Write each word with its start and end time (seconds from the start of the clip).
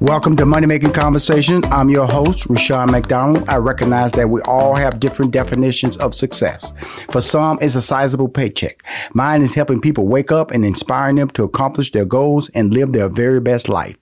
Welcome 0.00 0.36
to 0.36 0.46
Money 0.46 0.68
Making 0.68 0.92
Conversation. 0.92 1.64
I'm 1.72 1.88
your 1.88 2.06
host, 2.06 2.46
Rushion 2.46 2.88
McDonald. 2.88 3.48
I 3.48 3.56
recognize 3.56 4.12
that 4.12 4.30
we 4.30 4.40
all 4.42 4.76
have 4.76 5.00
different 5.00 5.32
definitions 5.32 5.96
of 5.96 6.14
success. 6.14 6.72
For 7.10 7.20
some, 7.20 7.58
it's 7.60 7.74
a 7.74 7.82
sizable 7.82 8.28
paycheck. 8.28 8.84
Mine 9.12 9.42
is 9.42 9.54
helping 9.54 9.80
people 9.80 10.06
wake 10.06 10.30
up 10.30 10.52
and 10.52 10.64
inspiring 10.64 11.16
them 11.16 11.30
to 11.30 11.42
accomplish 11.42 11.90
their 11.90 12.04
goals 12.04 12.48
and 12.50 12.72
live 12.72 12.92
their 12.92 13.08
very 13.08 13.40
best 13.40 13.68
life. 13.68 13.96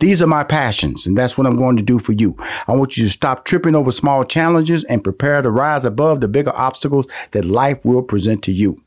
These 0.00 0.20
are 0.20 0.26
my 0.26 0.44
passions, 0.44 1.06
and 1.06 1.16
that's 1.16 1.38
what 1.38 1.46
I'm 1.46 1.56
going 1.56 1.78
to 1.78 1.82
do 1.82 1.98
for 1.98 2.12
you. 2.12 2.36
I 2.66 2.72
want 2.72 2.98
you 2.98 3.04
to 3.04 3.10
stop 3.10 3.46
tripping 3.46 3.74
over 3.74 3.90
small 3.90 4.24
challenges 4.24 4.84
and 4.84 5.02
prepare 5.02 5.40
to 5.40 5.50
rise 5.50 5.86
above 5.86 6.20
the 6.20 6.28
bigger 6.28 6.54
obstacles 6.54 7.06
that 7.32 7.46
life 7.46 7.86
will 7.86 8.02
present 8.02 8.42
to 8.44 8.52
you. 8.52 8.82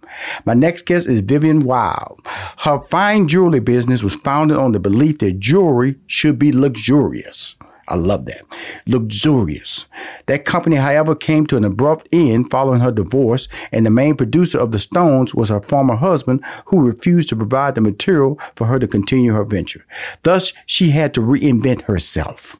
My 0.46 0.54
next 0.54 0.86
guest 0.86 1.08
is 1.08 1.20
Vivian 1.20 1.62
Weyll. 1.62 2.20
Her 2.60 2.80
fine 2.80 3.28
jewelry 3.28 3.60
business 3.60 4.04
was 4.04 4.16
founded 4.16 4.58
on 4.58 4.72
the 4.72 4.80
belief 4.80 5.20
that 5.20 5.40
jewelry 5.40 5.96
should 6.08 6.38
be 6.38 6.52
luxurious. 6.52 7.56
I 7.88 7.96
love 7.96 8.26
that. 8.28 8.46
Luxurious. 8.88 9.86
That 10.28 10.46
company, 10.46 10.78
however, 10.78 11.14
came 11.14 11.46
to 11.48 11.58
an 11.58 11.66
abrupt 11.66 12.08
end 12.14 12.50
following 12.50 12.80
her 12.80 12.92
divorce, 12.92 13.50
and 13.72 13.86
the 13.86 13.90
main 13.90 14.16
producer 14.16 14.60
of 14.60 14.72
the 14.72 14.80
stones 14.80 15.36
was 15.36 15.50
her 15.50 15.62
former 15.62 15.98
husband, 15.98 16.42
who 16.68 16.80
refused 16.80 17.28
to 17.30 17.36
provide 17.36 17.76
the 17.76 17.82
material 17.82 18.40
for 18.56 18.68
her 18.68 18.80
to 18.80 18.88
continue 18.88 19.34
her 19.34 19.44
venture. 19.44 19.86
Thus, 20.24 20.54
she 20.66 20.92
had 20.92 21.14
to 21.16 21.22
reinvent 21.22 21.82
herself. 21.82 22.58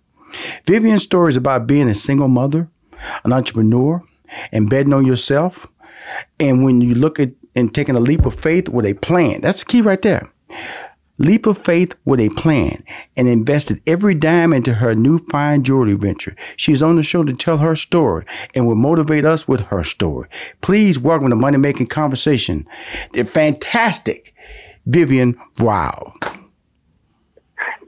Vivian's 0.66 1.04
story 1.04 1.30
is 1.30 1.38
about 1.38 1.68
being 1.68 1.88
a 1.88 1.94
single 1.94 2.28
mother, 2.28 2.70
an 3.24 3.32
entrepreneur, 3.32 4.04
and 4.52 4.70
betting 4.70 4.94
on 4.94 5.06
yourself. 5.06 5.68
And 6.40 6.64
when 6.64 6.82
you 6.82 6.94
look 6.94 7.20
at 7.20 7.32
and 7.56 7.74
taking 7.74 7.96
a 7.96 8.00
leap 8.00 8.26
of 8.26 8.40
faith 8.40 8.70
with 8.70 8.86
a 8.86 8.94
plan. 8.96 9.42
That's 9.42 9.64
the 9.64 9.66
key 9.66 9.82
right 9.82 10.02
there. 10.02 10.32
Leap 11.18 11.46
of 11.46 11.58
faith 11.58 11.94
with 12.04 12.20
a 12.20 12.30
plan 12.30 12.84
and 13.16 13.28
invested 13.28 13.80
every 13.86 14.16
dime 14.16 14.54
into 14.54 14.76
her 14.76 14.96
new 14.96 15.20
fine 15.30 15.64
jewelry 15.64 15.94
venture. 15.94 16.36
She's 16.56 16.82
on 16.82 16.96
the 16.96 17.04
show 17.04 17.24
to 17.24 17.34
tell 17.34 17.60
her 17.60 17.76
story 17.76 18.26
and 18.56 18.66
will 18.66 18.76
motivate 18.76 19.24
us 19.24 19.48
with 19.48 19.62
her 19.68 19.84
story. 19.84 20.28
Please 20.62 20.98
welcome 20.98 21.30
to 21.30 21.36
Money 21.36 21.58
Making 21.58 21.88
Conversation, 21.88 22.68
the 23.14 23.24
fantastic 23.24 24.34
Vivian 24.88 25.36
Weyll. 25.60 26.16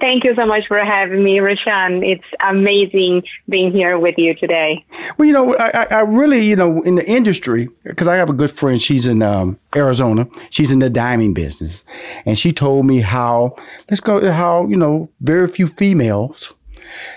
Thank 0.03 0.25
you 0.25 0.35
so 0.35 0.45
much 0.45 0.67
for 0.67 0.83
having 0.83 1.23
me, 1.23 1.39
Rushion. 1.39 2.03
It's 2.03 2.25
amazing 2.45 3.23
being 3.47 3.71
here 3.71 3.97
with 3.97 4.15
you 4.17 4.35
today. 4.35 4.85
Well, 5.17 5.25
you 5.25 5.31
know, 5.31 5.55
I, 5.55 5.85
I 5.89 6.01
really, 6.01 6.41
you 6.41 6.57
know, 6.57 6.81
in 6.81 6.95
the 6.95 7.07
industry, 7.07 7.69
because 7.85 8.09
I 8.09 8.17
have 8.17 8.29
a 8.29 8.33
good 8.33 8.51
friend, 8.51 8.81
she's 8.81 9.05
in 9.05 9.21
um, 9.21 9.57
Arizona, 9.77 10.27
she's 10.49 10.73
in 10.73 10.79
the 10.79 10.89
diamond 10.89 11.35
business. 11.35 11.85
And 12.25 12.37
she 12.37 12.51
told 12.51 12.85
me 12.85 12.99
how, 12.99 13.55
let's 13.89 14.01
go, 14.01 14.29
how, 14.29 14.67
you 14.67 14.75
know, 14.75 15.09
very 15.21 15.47
few 15.47 15.67
females 15.67 16.53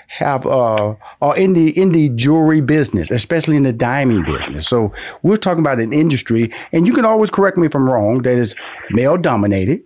have 0.06 0.47
uh 0.47 0.95
are 1.21 1.37
in 1.37 1.55
the 1.55 1.77
in 1.77 1.91
the 1.91 2.09
jewelry 2.11 2.61
business, 2.61 3.11
especially 3.11 3.56
in 3.56 3.65
the 3.65 3.73
diamond 3.73 4.25
business. 4.25 4.69
So 4.69 4.93
we're 5.25 5.37
talking 5.37 5.59
about 5.59 5.81
an 5.81 5.93
industry, 5.93 6.53
and 6.71 6.87
you 6.87 6.94
can 6.94 7.05
always 7.05 7.31
correct 7.31 7.59
me 7.59 7.66
if 7.66 7.75
I'm 7.75 7.91
wrong, 7.91 8.22
that 8.22 8.38
is 8.38 8.55
male 8.91 9.16
dominated. 9.16 9.82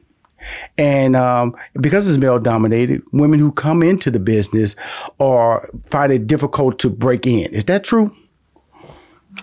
And 0.78 1.16
um, 1.16 1.56
because 1.80 2.08
it's 2.08 2.18
male 2.18 2.38
dominated, 2.38 3.02
women 3.12 3.38
who 3.38 3.52
come 3.52 3.82
into 3.82 4.10
the 4.10 4.20
business 4.20 4.76
are 5.18 5.68
find 5.84 6.12
it 6.12 6.26
difficult 6.26 6.78
to 6.80 6.90
break 6.90 7.26
in. 7.26 7.52
Is 7.52 7.66
that 7.66 7.84
true? 7.84 8.14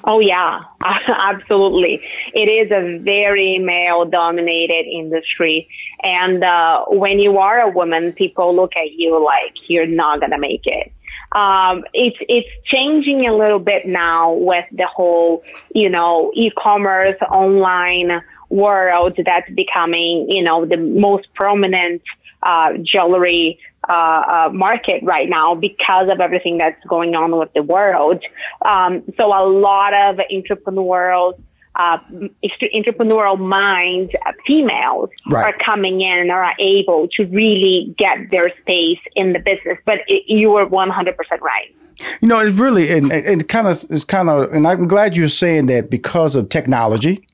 Oh 0.04 0.20
yeah, 0.20 0.62
absolutely. 0.82 2.02
It 2.34 2.50
is 2.50 2.72
a 2.72 3.00
very 3.00 3.58
male 3.58 4.06
dominated 4.06 4.86
industry. 4.86 5.70
And 6.04 6.44
uh, 6.44 6.86
when 6.90 7.20
you 7.20 7.38
are 7.38 7.60
a 7.60 7.70
woman, 7.70 8.14
people 8.14 8.56
look 8.56 8.74
at 8.76 8.92
you 8.92 9.24
like 9.24 9.54
you're 9.68 9.88
not 9.88 10.20
going 10.20 10.32
to 10.32 10.40
make 10.40 10.62
it. 10.66 10.94
Um, 11.34 11.84
it's 11.94 12.18
it's 12.30 12.48
changing 12.66 13.28
a 13.28 13.36
little 13.36 13.60
bit 13.60 13.86
now 13.86 14.34
with 14.34 14.66
the 14.72 14.88
whole, 14.88 15.44
you 15.76 15.90
know, 15.90 16.32
e-commerce, 16.34 17.18
online 17.30 18.22
world 18.50 19.18
that's 19.26 19.50
becoming, 19.52 20.28
you 20.30 20.44
know, 20.44 20.66
the 20.66 20.78
most 20.78 21.28
prominent 21.34 22.02
uh, 22.44 22.74
jewelry 22.84 23.60
uh, 23.90 23.92
uh, 23.92 24.50
market 24.54 25.02
right 25.04 25.30
now 25.30 25.56
because 25.56 26.10
of 26.10 26.20
everything 26.20 26.58
that's 26.58 26.84
going 26.86 27.16
on 27.16 27.38
with 27.38 27.52
the 27.54 27.64
world. 27.64 28.24
Um, 28.64 29.04
so 29.18 29.28
a 29.28 29.48
lot 29.48 29.94
of 29.94 30.20
entrepreneurial, 30.32 31.40
uh, 31.76 31.98
entrepreneurial 32.44 33.40
minds, 33.40 34.12
uh, 34.26 34.34
females 34.46 35.10
right. 35.30 35.46
are 35.54 35.58
coming 35.64 36.02
in 36.02 36.18
and 36.18 36.32
are 36.32 36.54
able 36.60 37.08
to 37.16 37.26
really 37.26 37.96
get 37.98 38.30
their 38.32 38.52
space 38.62 39.00
in 39.16 39.34
the 39.34 39.40
business. 39.40 39.78
But 39.86 40.00
it, 40.08 40.24
you 40.28 40.56
are 40.58 40.66
100% 40.66 41.16
right. 41.42 41.76
You 42.22 42.28
know, 42.28 42.40
it's 42.40 42.58
really, 42.58 42.92
and 42.92 43.12
it 43.12 43.48
kind 43.48 43.68
of, 43.68 43.84
it's 43.90 44.04
kind 44.04 44.30
of, 44.30 44.54
and 44.54 44.68
I'm 44.68 44.84
glad 44.84 45.18
you're 45.18 45.30
saying 45.30 45.66
that 45.68 45.90
because 45.90 46.36
of 46.36 46.50
technology, 46.50 47.27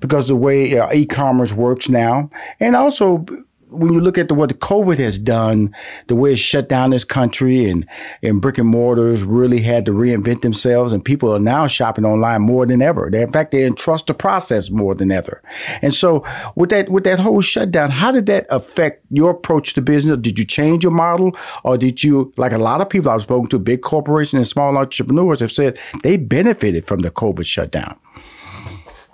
because 0.00 0.28
the 0.28 0.36
way 0.36 0.78
uh, 0.78 0.92
e-commerce 0.92 1.52
works 1.52 1.88
now, 1.88 2.30
and 2.60 2.76
also 2.76 3.24
when 3.70 3.92
you 3.92 4.00
look 4.00 4.16
at 4.16 4.28
the, 4.28 4.34
what 4.34 4.48
the 4.48 4.54
COVID 4.54 4.98
has 4.98 5.18
done, 5.18 5.74
the 6.06 6.14
way 6.14 6.32
it 6.32 6.38
shut 6.38 6.68
down 6.68 6.90
this 6.90 7.04
country 7.04 7.68
and, 7.68 7.86
and 8.22 8.40
brick 8.40 8.58
and 8.58 8.68
mortars 8.68 9.24
really 9.24 9.60
had 9.60 9.84
to 9.86 9.92
reinvent 9.92 10.42
themselves 10.42 10.92
and 10.92 11.04
people 11.04 11.34
are 11.34 11.40
now 11.40 11.66
shopping 11.66 12.04
online 12.04 12.42
more 12.42 12.64
than 12.66 12.80
ever. 12.80 13.10
They, 13.10 13.22
in 13.22 13.32
fact, 13.32 13.50
they 13.50 13.64
entrust 13.64 14.06
the 14.06 14.14
process 14.14 14.70
more 14.70 14.94
than 14.94 15.10
ever. 15.10 15.42
And 15.82 15.92
so 15.92 16.24
with 16.54 16.70
that, 16.70 16.88
with 16.88 17.04
that 17.04 17.18
whole 17.18 17.40
shutdown, 17.40 17.90
how 17.90 18.12
did 18.12 18.26
that 18.26 18.46
affect 18.50 19.04
your 19.10 19.30
approach 19.30 19.74
to 19.74 19.82
business? 19.82 20.18
Did 20.20 20.38
you 20.38 20.44
change 20.44 20.84
your 20.84 20.92
model 20.92 21.36
or 21.64 21.76
did 21.76 22.04
you, 22.04 22.32
like 22.36 22.52
a 22.52 22.58
lot 22.58 22.80
of 22.80 22.88
people 22.88 23.10
I've 23.10 23.22
spoken 23.22 23.48
to, 23.50 23.58
big 23.58 23.82
corporations 23.82 24.34
and 24.34 24.46
small 24.46 24.76
entrepreneurs 24.76 25.40
have 25.40 25.52
said 25.52 25.78
they 26.02 26.16
benefited 26.16 26.86
from 26.86 27.00
the 27.00 27.10
COVID 27.10 27.46
shutdown? 27.46 27.98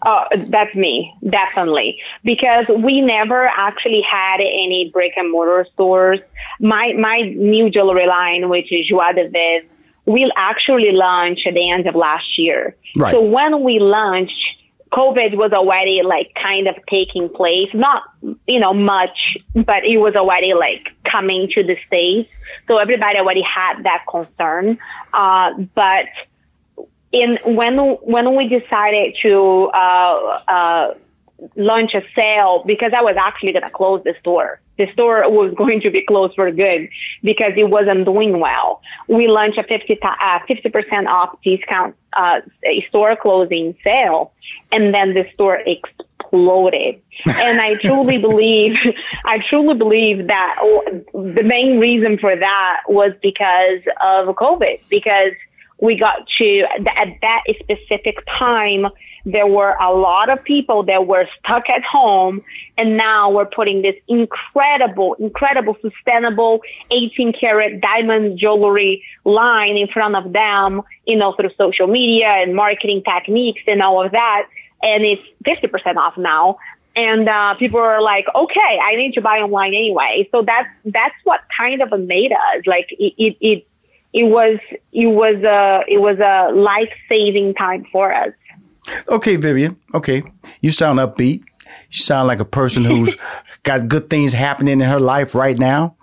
Uh, 0.04 0.24
that's 0.48 0.74
me, 0.74 1.14
definitely. 1.28 1.98
Because 2.24 2.66
we 2.68 3.00
never 3.00 3.44
actually 3.44 4.02
had 4.02 4.40
any 4.40 4.90
brick 4.92 5.12
and 5.16 5.30
mortar 5.30 5.66
stores. 5.74 6.18
My 6.60 6.92
my 6.98 7.20
new 7.20 7.70
jewelry 7.70 8.06
line, 8.06 8.48
which 8.48 8.72
is 8.72 8.88
Joie 8.88 9.12
de 9.12 9.28
Viv, 9.28 9.70
will 10.04 10.32
actually 10.36 10.90
launch 10.90 11.40
at 11.46 11.54
the 11.54 11.70
end 11.70 11.86
of 11.86 11.94
last 11.94 12.36
year. 12.36 12.76
Right. 12.96 13.12
So 13.12 13.20
when 13.20 13.62
we 13.62 13.78
launched, 13.78 14.32
COVID 14.92 15.36
was 15.36 15.52
already 15.52 16.02
like 16.02 16.34
kind 16.34 16.66
of 16.68 16.74
taking 16.90 17.28
place. 17.28 17.68
Not 17.72 18.02
you 18.46 18.58
know 18.58 18.74
much, 18.74 19.38
but 19.54 19.84
it 19.86 19.98
was 19.98 20.14
already 20.16 20.52
like 20.52 20.88
coming 21.04 21.48
to 21.54 21.62
the 21.62 21.76
states. 21.86 22.28
So 22.66 22.78
everybody 22.78 23.18
already 23.18 23.42
had 23.42 23.84
that 23.84 24.04
concern. 24.10 24.78
Uh, 25.12 25.52
but 25.74 26.06
in 27.12 27.38
when 27.44 27.76
when 27.76 28.36
we 28.36 28.48
decided 28.48 29.14
to 29.22 29.70
uh, 29.74 30.38
uh, 30.48 30.94
launch 31.56 31.92
a 31.94 32.02
sale 32.14 32.64
because 32.66 32.92
I 32.96 33.02
was 33.02 33.16
actually 33.18 33.52
going 33.52 33.64
to 33.64 33.70
close 33.70 34.02
the 34.04 34.14
store. 34.20 34.60
The 34.78 34.86
store 34.92 35.30
was 35.30 35.54
going 35.56 35.80
to 35.82 35.90
be 35.90 36.04
closed 36.04 36.34
for 36.34 36.50
good 36.50 36.88
because 37.22 37.52
it 37.56 37.68
wasn't 37.68 38.06
doing 38.06 38.40
well. 38.40 38.80
We 39.08 39.28
launched 39.28 39.58
a 39.58 39.64
50 39.64 39.98
uh, 40.02 40.38
percent 40.72 41.06
off 41.06 41.38
discount 41.44 41.94
uh, 42.14 42.40
store 42.88 43.16
closing 43.16 43.76
sale, 43.84 44.32
and 44.70 44.94
then 44.94 45.14
the 45.14 45.26
store 45.34 45.60
exploded. 45.66 47.00
and 47.26 47.60
I 47.60 47.74
truly 47.74 48.16
believe, 48.18 48.76
I 49.26 49.38
truly 49.50 49.74
believe 49.74 50.28
that 50.28 50.56
the 51.12 51.42
main 51.44 51.78
reason 51.78 52.18
for 52.18 52.34
that 52.34 52.80
was 52.88 53.12
because 53.22 53.80
of 54.00 54.34
COVID 54.34 54.80
because 54.88 55.32
we 55.82 55.96
got 55.98 56.26
to 56.38 56.60
at 56.96 57.18
that 57.20 57.42
specific 57.60 58.16
time 58.38 58.86
there 59.24 59.46
were 59.46 59.74
a 59.80 59.92
lot 59.92 60.32
of 60.32 60.42
people 60.44 60.84
that 60.84 61.06
were 61.06 61.26
stuck 61.38 61.68
at 61.68 61.82
home 61.82 62.40
and 62.78 62.96
now 62.96 63.30
we're 63.30 63.46
putting 63.46 63.82
this 63.82 63.96
incredible 64.08 65.14
incredible 65.18 65.76
sustainable 65.82 66.60
18 66.90 67.32
karat 67.38 67.80
diamond 67.80 68.38
jewelry 68.38 69.02
line 69.24 69.76
in 69.76 69.88
front 69.88 70.14
of 70.14 70.32
them 70.32 70.82
you 71.06 71.16
know 71.16 71.34
through 71.34 71.50
social 71.60 71.88
media 71.88 72.28
and 72.28 72.54
marketing 72.54 73.02
techniques 73.02 73.62
and 73.66 73.82
all 73.82 74.04
of 74.04 74.12
that 74.12 74.46
and 74.82 75.04
it's 75.04 75.22
50% 75.44 75.96
off 75.96 76.16
now 76.16 76.56
and 76.94 77.26
uh, 77.26 77.54
people 77.54 77.80
are 77.80 78.02
like, 78.02 78.26
okay, 78.34 78.78
I 78.82 78.96
need 78.96 79.14
to 79.14 79.22
buy 79.22 79.38
online 79.38 79.72
anyway. 79.74 80.28
So 80.30 80.42
that's 80.42 80.68
that's 80.84 81.14
what 81.24 81.40
kind 81.58 81.82
of 81.82 81.98
made 81.98 82.32
us 82.32 82.66
like 82.66 82.88
it, 82.90 83.14
it, 83.16 83.36
it 83.40 83.66
it 84.12 84.24
was 84.24 84.58
it 84.92 85.06
was 85.06 85.36
a 85.42 85.82
it 85.88 86.00
was 86.00 86.18
a 86.18 86.52
life 86.54 86.92
saving 87.08 87.54
time 87.54 87.86
for 87.90 88.12
us. 88.14 88.32
Okay, 89.08 89.36
Vivian. 89.36 89.76
Okay, 89.94 90.22
you 90.60 90.70
sound 90.70 90.98
upbeat. 90.98 91.42
You 91.90 91.98
sound 91.98 92.28
like 92.28 92.40
a 92.40 92.44
person 92.44 92.84
who's 92.84 93.16
got 93.62 93.88
good 93.88 94.10
things 94.10 94.32
happening 94.32 94.80
in 94.80 94.88
her 94.88 95.00
life 95.00 95.34
right 95.34 95.58
now. 95.58 95.96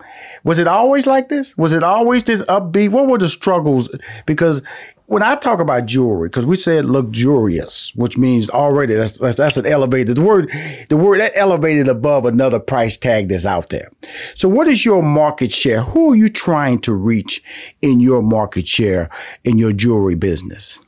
Was 0.44 0.60
it 0.60 0.68
always 0.68 1.06
like 1.06 1.30
this? 1.30 1.56
Was 1.58 1.74
it 1.74 1.84
always 1.84 2.24
this 2.24 2.42
upbeat? 2.44 2.90
What 2.90 3.08
were 3.08 3.18
the 3.18 3.30
struggles? 3.30 3.90
Because 4.26 4.62
when 5.10 5.24
I 5.24 5.36
talk 5.36 5.60
about 5.60 5.88
jewelry, 5.88 6.30
because 6.30 6.46
we 6.46 6.56
said 6.56 6.86
luxurious, 6.86 7.92
which 7.96 8.16
means 8.16 8.48
already 8.48 8.94
that's, 8.94 9.18
that's 9.18 9.38
that's 9.38 9.58
an 9.58 9.66
elevated 9.66 10.18
the 10.18 10.22
word, 10.22 10.52
the 10.90 10.98
word 10.98 11.20
that 11.20 11.32
elevated 11.34 11.88
above 11.88 12.26
another 12.26 12.60
price 12.60 12.96
tag 12.96 13.30
that's 13.30 13.46
out 13.46 13.70
there. 13.70 13.90
So, 14.36 14.48
what 14.48 14.68
is 14.68 14.86
your 14.86 15.02
market 15.02 15.52
share? 15.52 15.82
Who 15.82 16.12
are 16.12 16.16
you 16.16 16.30
trying 16.30 16.80
to 16.82 16.94
reach 16.94 17.42
in 17.82 18.00
your 18.00 18.22
market 18.22 18.68
share 18.68 19.10
in 19.44 19.58
your 19.58 19.74
jewelry 19.74 20.14
business? 20.14 20.80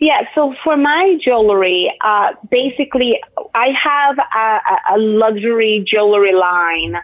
Yeah, 0.00 0.22
so 0.34 0.54
for 0.64 0.78
my 0.78 1.18
jewelry, 1.22 1.92
uh, 2.02 2.32
basically, 2.50 3.20
I 3.54 3.74
have 3.82 4.18
a, 4.18 4.94
a 4.94 4.98
luxury 4.98 5.84
jewelry 5.86 6.34
line 6.34 6.96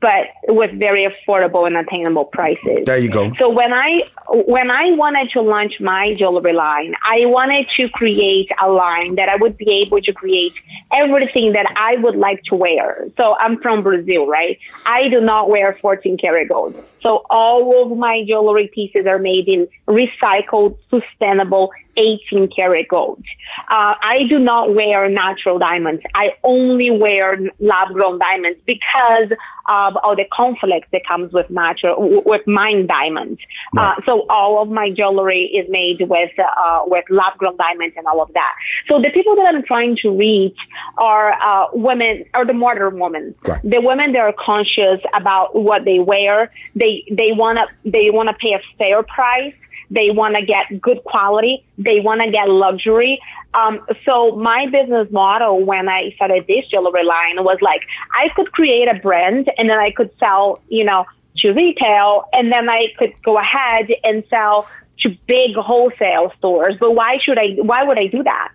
but 0.00 0.26
with 0.48 0.78
very 0.78 1.06
affordable 1.06 1.66
and 1.66 1.76
attainable 1.76 2.24
prices. 2.24 2.80
There 2.84 2.98
you 2.98 3.10
go. 3.10 3.32
So 3.38 3.50
when 3.50 3.72
I 3.72 4.04
when 4.28 4.70
I 4.70 4.92
wanted 4.92 5.30
to 5.32 5.42
launch 5.42 5.74
my 5.80 6.14
jewelry 6.14 6.52
line, 6.52 6.94
I 7.04 7.26
wanted 7.26 7.68
to 7.76 7.88
create 7.90 8.50
a 8.60 8.70
line 8.70 9.16
that 9.16 9.28
I 9.28 9.36
would 9.36 9.56
be 9.56 9.70
able 9.84 10.00
to 10.00 10.12
create 10.12 10.54
everything 10.92 11.52
that 11.52 11.66
I 11.76 11.96
would 12.00 12.16
like 12.16 12.42
to 12.44 12.54
wear. 12.54 13.08
So 13.18 13.36
I'm 13.38 13.60
from 13.60 13.82
Brazil, 13.82 14.26
right? 14.26 14.58
I 14.86 15.08
do 15.08 15.20
not 15.20 15.50
wear 15.50 15.78
14 15.80 16.16
karat 16.16 16.48
gold. 16.48 16.82
So 17.06 17.24
all 17.30 17.84
of 17.84 17.96
my 17.96 18.24
jewelry 18.28 18.68
pieces 18.74 19.06
are 19.06 19.20
made 19.20 19.46
in 19.46 19.68
recycled, 19.86 20.76
sustainable 20.90 21.70
18 21.96 22.48
karat 22.54 22.88
gold. 22.88 23.22
Uh, 23.68 23.94
I 24.02 24.24
do 24.28 24.38
not 24.38 24.74
wear 24.74 25.08
natural 25.08 25.58
diamonds. 25.58 26.02
I 26.14 26.34
only 26.42 26.90
wear 26.90 27.38
lab 27.60 27.92
grown 27.92 28.18
diamonds 28.18 28.58
because 28.66 29.30
of 29.68 29.96
all 30.02 30.14
the 30.14 30.26
conflict 30.32 30.88
that 30.92 31.02
comes 31.06 31.32
with 31.32 31.48
natural, 31.50 32.22
with 32.24 32.46
mine 32.46 32.86
diamonds. 32.86 33.40
Uh. 33.76 33.80
Uh, 33.80 33.94
so 34.06 34.26
all 34.28 34.62
of 34.62 34.68
my 34.68 34.90
jewelry 34.90 35.44
is 35.54 35.66
made 35.68 36.00
with, 36.00 36.30
uh, 36.38 36.82
with 36.86 37.04
lab 37.10 37.36
grown 37.38 37.56
diamonds 37.56 37.94
and 37.96 38.06
all 38.06 38.20
of 38.20 38.32
that. 38.34 38.54
So 38.90 39.00
the 39.00 39.10
people 39.10 39.36
that 39.36 39.54
I'm 39.54 39.62
trying 39.62 39.96
to 40.02 40.10
reach 40.10 40.58
are 40.98 41.32
uh, 41.32 41.66
women, 41.72 42.24
or 42.34 42.44
the 42.44 42.52
modern 42.52 42.98
women. 42.98 43.34
Right. 43.46 43.62
The 43.62 43.80
women 43.80 44.12
that 44.12 44.20
are 44.20 44.34
conscious 44.38 45.00
about 45.14 45.54
what 45.54 45.84
they 45.84 45.98
wear. 45.98 46.52
They, 46.74 46.95
they 47.10 47.32
want 47.32 47.58
to, 47.58 47.90
they 47.90 48.10
want 48.10 48.28
to 48.28 48.34
pay 48.34 48.54
a 48.54 48.60
fair 48.78 49.02
price 49.02 49.54
they 49.90 50.10
want 50.10 50.36
to 50.36 50.44
get 50.44 50.80
good 50.80 51.02
quality. 51.04 51.64
They 51.78 52.00
want 52.00 52.20
to 52.22 52.30
get 52.30 52.48
luxury. 52.48 53.20
Um, 53.54 53.80
so 54.04 54.32
my 54.32 54.66
business 54.66 55.08
model 55.10 55.64
when 55.64 55.88
I 55.88 56.10
started 56.16 56.44
this 56.48 56.66
jewelry 56.72 57.04
line 57.04 57.42
was 57.44 57.58
like 57.60 57.82
I 58.12 58.28
could 58.34 58.52
create 58.52 58.88
a 58.88 58.94
brand 58.94 59.50
and 59.56 59.70
then 59.70 59.78
I 59.78 59.90
could 59.90 60.10
sell, 60.18 60.60
you 60.68 60.84
know, 60.84 61.04
to 61.38 61.52
retail 61.52 62.24
and 62.32 62.50
then 62.50 62.68
I 62.68 62.88
could 62.98 63.14
go 63.22 63.38
ahead 63.38 63.90
and 64.04 64.24
sell 64.28 64.68
to 65.00 65.10
big 65.26 65.54
wholesale 65.54 66.32
stores. 66.38 66.74
But 66.80 66.94
why 66.94 67.18
should 67.22 67.38
I? 67.38 67.56
Why 67.60 67.84
would 67.84 67.98
I 67.98 68.06
do 68.08 68.22
that? 68.24 68.52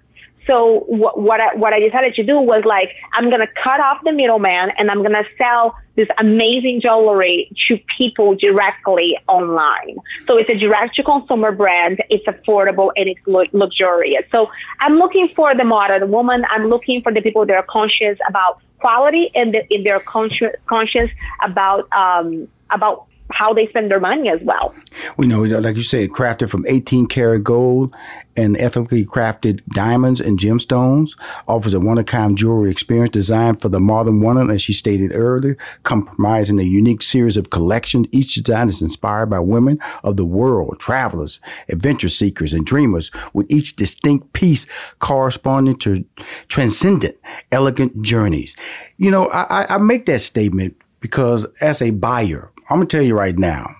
So 0.47 0.83
what, 0.87 1.19
what 1.19 1.39
I, 1.39 1.55
what 1.55 1.73
I 1.73 1.79
decided 1.79 2.15
to 2.15 2.23
do 2.23 2.39
was 2.39 2.63
like, 2.65 2.89
I'm 3.13 3.29
to 3.41 3.47
cut 3.63 3.79
off 3.79 3.99
the 4.03 4.11
middleman 4.11 4.71
and 4.77 4.89
I'm 4.89 5.03
to 5.13 5.23
sell 5.37 5.75
this 5.95 6.07
amazing 6.17 6.81
jewelry 6.81 7.51
to 7.67 7.77
people 7.97 8.35
directly 8.35 9.17
online. 9.27 9.97
So 10.27 10.37
it's 10.37 10.49
a 10.49 10.57
direct 10.57 10.95
to 10.95 11.03
consumer 11.03 11.51
brand. 11.51 12.01
It's 12.09 12.25
affordable 12.25 12.91
and 12.95 13.09
it's 13.09 13.53
luxurious. 13.53 14.23
So 14.31 14.49
I'm 14.79 14.95
looking 14.95 15.29
for 15.35 15.53
the 15.53 15.63
modern 15.63 16.09
woman. 16.11 16.43
I'm 16.49 16.69
looking 16.69 17.01
for 17.01 17.13
the 17.13 17.21
people 17.21 17.45
that 17.45 17.55
are 17.55 17.65
conscious 17.69 18.17
about 18.27 18.61
quality 18.79 19.29
and 19.35 19.53
the, 19.53 19.83
they're 19.83 19.99
conscious, 19.99 20.55
conscious 20.67 21.09
about, 21.43 21.91
um, 21.93 22.47
about 22.71 23.05
how 23.33 23.53
they 23.53 23.67
spend 23.67 23.91
their 23.91 23.99
money 23.99 24.29
as 24.29 24.39
well. 24.43 24.73
We 25.17 25.27
know, 25.27 25.41
like 25.41 25.75
you 25.75 25.83
said, 25.83 26.09
crafted 26.09 26.49
from 26.49 26.65
18 26.67 27.07
karat 27.07 27.43
gold 27.43 27.95
and 28.37 28.57
ethically 28.57 29.03
crafted 29.03 29.61
diamonds 29.73 30.21
and 30.21 30.39
gemstones, 30.39 31.17
offers 31.47 31.73
a 31.73 31.79
one-of-kind 31.79 32.37
jewelry 32.37 32.71
experience 32.71 33.09
designed 33.09 33.61
for 33.61 33.69
the 33.69 33.79
modern 33.79 34.21
woman, 34.21 34.49
as 34.49 34.61
she 34.61 34.73
stated 34.73 35.13
earlier, 35.13 35.57
comprising 35.83 36.59
a 36.59 36.63
unique 36.63 37.01
series 37.01 37.37
of 37.37 37.49
collections. 37.49 38.07
Each 38.11 38.35
design 38.35 38.67
is 38.67 38.81
inspired 38.81 39.29
by 39.29 39.39
women 39.39 39.79
of 40.03 40.17
the 40.17 40.25
world, 40.25 40.79
travelers, 40.79 41.41
adventure 41.69 42.09
seekers, 42.09 42.53
and 42.53 42.65
dreamers, 42.65 43.11
with 43.33 43.47
each 43.49 43.75
distinct 43.75 44.33
piece 44.33 44.65
corresponding 44.99 45.77
to 45.79 46.05
transcendent, 46.47 47.17
elegant 47.51 48.01
journeys. 48.01 48.55
You 48.97 49.11
know, 49.11 49.27
I, 49.27 49.75
I 49.75 49.77
make 49.77 50.05
that 50.05 50.19
statement 50.19 50.75
because 50.99 51.45
as 51.59 51.81
a 51.81 51.89
buyer, 51.91 52.51
I'm 52.71 52.77
gonna 52.77 52.85
tell 52.85 53.01
you 53.01 53.17
right 53.17 53.37
now, 53.37 53.75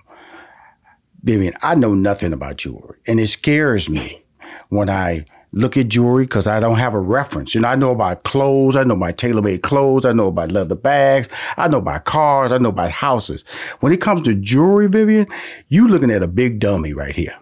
Vivian, 1.22 1.54
I 1.62 1.74
know 1.74 1.94
nothing 1.94 2.34
about 2.34 2.56
jewelry, 2.56 2.98
and 3.06 3.18
it 3.18 3.28
scares 3.28 3.88
me 3.88 4.22
when 4.68 4.90
I 4.90 5.24
look 5.52 5.78
at 5.78 5.88
jewelry 5.88 6.24
because 6.24 6.46
I 6.46 6.60
don't 6.60 6.78
have 6.78 6.92
a 6.92 7.00
reference. 7.00 7.54
You 7.54 7.62
know, 7.62 7.68
I 7.68 7.74
know 7.74 7.92
about 7.92 8.24
clothes, 8.24 8.76
I 8.76 8.84
know 8.84 8.94
about 8.94 9.16
tailor-made 9.16 9.62
clothes, 9.62 10.04
I 10.04 10.12
know 10.12 10.28
about 10.28 10.52
leather 10.52 10.74
bags, 10.74 11.30
I 11.56 11.68
know 11.68 11.78
about 11.78 12.04
cars, 12.04 12.52
I 12.52 12.58
know 12.58 12.68
about 12.68 12.90
houses. 12.90 13.44
When 13.80 13.92
it 13.92 14.00
comes 14.02 14.22
to 14.22 14.34
jewelry, 14.34 14.88
Vivian, 14.88 15.26
you're 15.68 15.88
looking 15.88 16.10
at 16.10 16.22
a 16.22 16.28
big 16.28 16.58
dummy 16.58 16.92
right 16.92 17.16
here. 17.16 17.34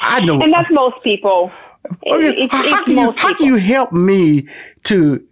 I 0.00 0.20
know, 0.24 0.40
and 0.40 0.52
that's 0.52 0.70
most 0.72 1.02
people. 1.04 1.52
Okay, 2.08 2.42
it's, 2.42 2.52
how, 2.54 2.84
can 2.84 2.96
you, 2.96 3.12
how 3.12 3.34
can 3.34 3.46
you 3.46 3.56
help 3.56 3.92
me 3.92 4.48
to 4.84 5.24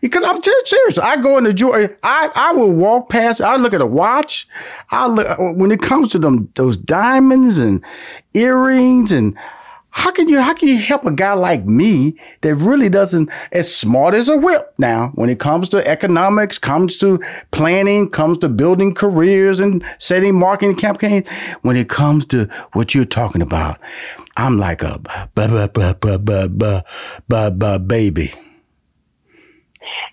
because 0.00 0.24
I'm 0.24 0.40
serious. 0.64 0.98
I 0.98 1.20
go 1.20 1.38
into 1.38 1.52
jewelry. 1.52 1.88
I, 2.02 2.30
I 2.34 2.52
will 2.52 2.72
walk 2.72 3.08
past. 3.10 3.40
I 3.40 3.56
look 3.56 3.74
at 3.74 3.80
a 3.80 3.86
watch. 3.86 4.48
I 4.90 5.06
look 5.06 5.28
uh, 5.28 5.36
when 5.36 5.70
it 5.70 5.82
comes 5.82 6.08
to 6.08 6.18
them 6.18 6.50
those 6.54 6.76
diamonds 6.76 7.58
and 7.58 7.84
earrings 8.34 9.12
and 9.12 9.36
how 9.96 10.10
can 10.10 10.28
you 10.28 10.38
how 10.38 10.52
can 10.52 10.68
you 10.68 10.76
help 10.76 11.06
a 11.06 11.10
guy 11.10 11.32
like 11.32 11.64
me 11.64 12.18
that 12.42 12.54
really 12.56 12.90
doesn't 12.90 13.30
as 13.52 13.74
smart 13.74 14.12
as 14.12 14.28
a 14.28 14.36
whip 14.36 14.74
now 14.78 15.10
when 15.14 15.30
it 15.30 15.40
comes 15.40 15.70
to 15.70 15.88
economics, 15.88 16.58
comes 16.58 16.98
to 16.98 17.18
planning, 17.50 18.10
comes 18.10 18.36
to 18.38 18.48
building 18.50 18.92
careers 18.92 19.58
and 19.58 19.82
setting 19.98 20.38
marketing 20.38 20.76
campaigns. 20.76 21.26
When 21.62 21.78
it 21.78 21.88
comes 21.88 22.26
to 22.26 22.44
what 22.74 22.94
you're 22.94 23.06
talking 23.06 23.40
about, 23.40 23.78
I'm 24.36 24.58
like 24.58 24.82
a 24.82 24.98
ba 24.98 25.30
ba 25.34 25.70
ba 25.72 25.96
ba 25.98 26.48
ba 26.50 26.84
ba 27.26 27.50
ba 27.50 27.78
baby. 27.78 28.34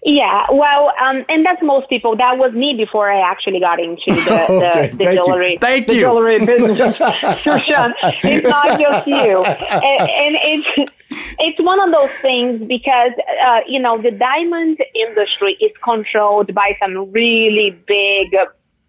Yeah, 0.06 0.48
well, 0.52 0.92
um, 1.02 1.24
and 1.30 1.46
that's 1.46 1.62
most 1.62 1.88
people. 1.88 2.18
That 2.18 2.38
was 2.38 2.52
me 2.54 2.74
before 2.76 3.10
I 3.10 3.22
actually 3.22 3.62
got 3.62 3.80
into 3.80 4.02
the, 4.08 4.46
okay, 4.50 4.88
the, 4.90 4.98
the 4.98 5.14
jewelry, 5.16 5.54
you. 5.54 5.60
Thank 5.60 5.88
the 5.88 5.96
you. 5.96 6.02
jewelry 6.02 6.40
business. 6.46 7.00
Rushion, 7.00 7.94
it's 8.24 8.48
not 8.48 8.80
just 8.80 9.08
you, 9.08 9.44
and, 9.44 10.10
and, 10.10 10.38
it's 10.44 10.92
it's 11.40 11.60
one 11.62 11.80
of 11.80 11.94
those 11.94 12.10
things 12.22 12.68
because 12.68 13.12
uh, 13.46 13.60
you 13.68 13.80
know 13.80 13.98
the 14.02 14.12
diamond 14.12 14.80
industry 15.08 15.58
is 15.62 15.72
controlled 15.82 16.54
by 16.54 16.78
some 16.82 17.12
really 17.12 17.72
big 17.88 18.36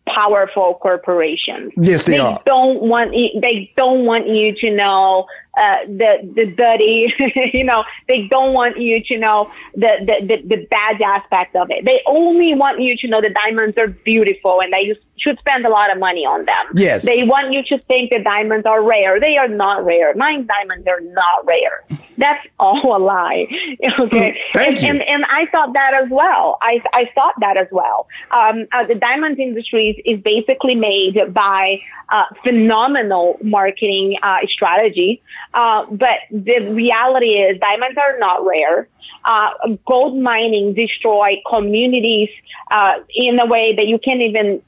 powerful 0.07 0.79
corporations. 0.81 1.73
Yes, 1.77 2.05
they, 2.05 2.13
they 2.13 2.19
are. 2.19 2.43
Don't 2.45 2.83
want 2.83 3.13
they 3.13 3.73
don't 3.77 4.05
want 4.05 4.27
you 4.29 4.55
to 4.55 4.71
know 4.75 5.27
uh, 5.57 5.87
the 5.87 6.33
the 6.35 6.47
dirty, 6.47 7.13
you 7.53 7.65
know, 7.65 7.85
they 8.09 8.27
don't 8.29 8.53
want 8.53 8.79
you 8.79 9.03
to 9.05 9.19
know 9.19 9.51
the, 9.75 9.93
the, 10.01 10.27
the, 10.27 10.57
the, 10.57 10.67
bad 10.67 11.01
aspect 11.01 11.55
of 11.55 11.71
it. 11.71 11.85
They 11.85 12.01
only 12.07 12.55
want 12.55 12.81
you 12.81 12.97
to 12.97 13.09
know 13.09 13.21
the 13.21 13.35
diamonds 13.45 13.77
are 13.79 13.89
beautiful 13.89 14.61
and 14.61 14.73
that 14.73 14.85
you 14.85 14.97
should 15.17 15.39
spend 15.39 15.65
a 15.65 15.69
lot 15.69 15.93
of 15.93 15.99
money 15.99 16.27
on 16.27 16.45
them. 16.45 16.57
Yes. 16.75 17.05
They 17.05 17.23
want 17.23 17.53
you 17.53 17.63
to 17.69 17.83
think 17.85 18.11
that 18.11 18.25
diamonds 18.25 18.67
are 18.67 18.83
rare. 18.83 19.21
They 19.21 19.37
are 19.37 19.49
not 19.49 19.85
rare. 19.85 20.15
Mine 20.15 20.47
diamonds 20.47 20.87
are 20.89 21.01
not 21.01 21.47
rare. 21.47 21.85
That's 22.19 22.47
all 22.59 22.97
a 22.97 22.99
lie. 22.99 23.47
okay. 24.01 24.37
Thank 24.53 24.77
and, 24.77 24.83
you. 24.83 24.89
And, 24.91 25.03
and 25.03 25.25
I 25.25 25.47
thought 25.51 25.73
that 25.75 25.95
as 25.95 26.09
well. 26.11 26.59
I, 26.63 26.81
I 26.93 27.11
thought 27.15 27.35
that 27.41 27.59
as 27.59 27.69
well. 27.71 28.07
Um, 28.31 28.67
uh, 28.73 28.85
the 28.87 28.95
diamond 28.95 29.39
industry 29.39 30.03
is, 30.05 30.17
is 30.17 30.23
basically 30.23 30.75
made 30.75 31.33
by 31.33 31.79
uh, 32.11 32.25
phenomenal 32.45 33.39
marketing 33.43 34.17
uh, 34.23 34.39
strategy. 34.53 35.23
Uh, 35.55 35.87
but 35.91 36.19
the 36.31 36.69
reality 36.73 37.39
is 37.39 37.59
diamonds 37.61 37.97
are 37.97 38.19
not 38.19 38.45
rare. 38.45 38.89
Uh, 39.25 39.51
gold 39.87 40.19
mining 40.19 40.75
destroy 40.75 41.41
communities 41.49 42.29
uh, 42.71 42.95
in 43.15 43.39
a 43.39 43.47
way 43.47 43.75
that 43.75 43.87
you 43.87 43.99
can't 43.99 44.21
even 44.21 44.61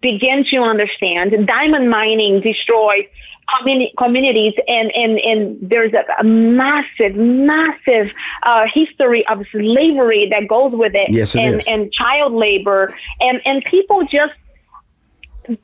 begin 0.00 0.44
to 0.50 0.60
understand. 0.60 1.46
Diamond 1.46 1.88
mining 1.88 2.40
destroys 2.40 3.04
communi- 3.48 3.92
communities, 3.96 4.54
and, 4.66 4.90
and, 4.94 5.18
and 5.18 5.58
there's 5.70 5.92
a, 5.92 6.04
a 6.20 6.24
massive, 6.24 7.14
massive 7.14 8.08
uh, 8.42 8.64
history 8.72 9.26
of 9.28 9.44
slavery 9.50 10.28
that 10.30 10.48
goes 10.48 10.72
with 10.72 10.94
it, 10.94 11.08
yes, 11.10 11.34
it 11.34 11.40
and, 11.40 11.54
is. 11.56 11.66
and 11.68 11.92
child 11.92 12.32
labor, 12.32 12.96
and, 13.20 13.40
and 13.44 13.64
people 13.70 14.02
just 14.02 14.32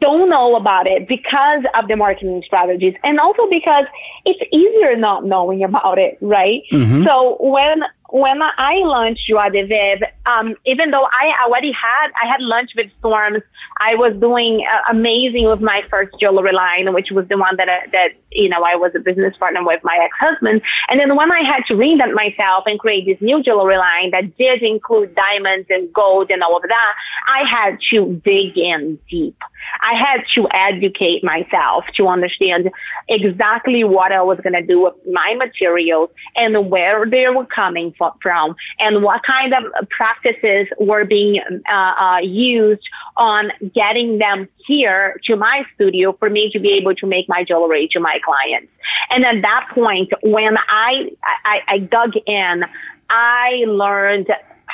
don't 0.01 0.29
know 0.29 0.57
about 0.57 0.89
it 0.89 1.07
because 1.09 1.65
of 1.79 1.89
the 1.89 1.97
marketing 1.97 2.43
strategies 2.45 2.95
and 3.05 3.19
also 3.21 3.49
because 3.49 3.85
it's 4.25 4.41
easier 4.53 4.97
not 4.97 5.25
knowing 5.25 5.63
about 5.63 5.99
it, 5.99 6.19
right? 6.21 6.63
Mm-hmm. 6.73 7.05
So 7.07 7.37
when 7.41 7.83
when 8.11 8.41
I 8.41 8.77
launched 8.85 9.21
Joie 9.29 9.51
de 9.51 9.67
Viv, 9.67 10.03
um, 10.25 10.55
even 10.65 10.91
though 10.91 11.05
I 11.05 11.45
already 11.45 11.73
had, 11.73 12.11
I 12.23 12.27
had 12.27 12.41
lunch 12.41 12.71
with 12.75 12.87
Storms, 12.99 13.43
I 13.81 13.97
was 13.97 14.17
doing 14.19 14.65
uh, 14.67 14.91
amazing 14.91 15.45
with 15.45 15.61
my 15.61 15.83
first 15.91 16.15
jewelry 16.19 16.53
line, 16.53 16.93
which 16.95 17.09
was 17.11 17.29
the 17.29 17.37
one 17.37 17.57
that, 17.59 17.69
uh, 17.69 17.81
that, 17.93 18.09
you 18.33 18.49
know, 18.49 18.63
I 18.63 18.77
was 18.77 18.93
a 18.97 18.99
business 18.99 19.37
partner 19.37 19.63
with 19.63 19.81
my 19.85 19.99
ex-husband. 20.01 20.63
And 20.89 20.99
then 20.99 21.17
when 21.17 21.31
I 21.31 21.43
had 21.45 21.65
to 21.69 21.75
reinvent 21.77 22.15
myself 22.15 22.65
and 22.67 22.79
create 22.79 23.05
this 23.05 23.21
new 23.21 23.43
jewelry 23.43 23.77
line 23.77 24.11
that 24.13 24.39
did 24.39 24.63
include 24.63 25.15
diamonds 25.15 25.67
and 25.69 25.93
gold 25.93 26.31
and 26.31 26.43
all 26.43 26.57
of 26.57 26.63
that, 26.63 26.95
I 27.27 27.43
had 27.49 27.79
to 27.93 28.23
dig 28.25 28.57
in 28.57 28.99
deep. 29.11 29.37
I 29.81 29.95
had 29.99 30.23
to 30.35 30.49
educate 30.53 31.23
myself 31.25 31.85
to 31.97 32.09
understand 32.09 32.71
exactly 33.09 33.85
what 33.85 34.13
I 34.13 34.23
was 34.23 34.39
going 34.43 34.55
to 34.55 34.63
do 34.63 34.83
with 34.83 34.95
my 35.11 35.35
materials 35.37 36.11
and 36.37 36.71
where 36.71 37.05
they 37.05 37.29
were 37.29 37.47
coming 37.47 37.95
from 37.99 38.57
and 38.79 39.03
what 39.03 39.23
kind 39.25 39.55
of 39.55 39.89
practices 39.89 40.67
were 40.79 41.05
being 41.05 41.41
uh, 41.69 41.73
uh, 41.73 42.19
used 42.23 42.83
on 43.17 43.51
getting 43.75 44.19
them 44.19 44.49
here 44.67 45.21
to 45.25 45.37
my 45.37 45.65
studio 45.75 46.13
for 46.19 46.31
me 46.31 46.51
to 46.53 46.61
be 46.61 46.75
able 46.75 46.95
to 46.95 47.07
make 47.07 47.29
my 47.29 47.45
jewelry 47.45 47.89
to 47.93 48.01
my 48.01 48.19
clients. 48.25 48.71
And 49.11 49.25
at 49.25 49.43
that 49.43 49.69
point, 49.75 50.13
when 50.23 50.57
I, 50.69 51.11
I, 51.45 51.61
I 51.67 51.79
dug 51.79 52.13
in, 52.27 52.65
I 53.11 53.65
learned 53.67 54.29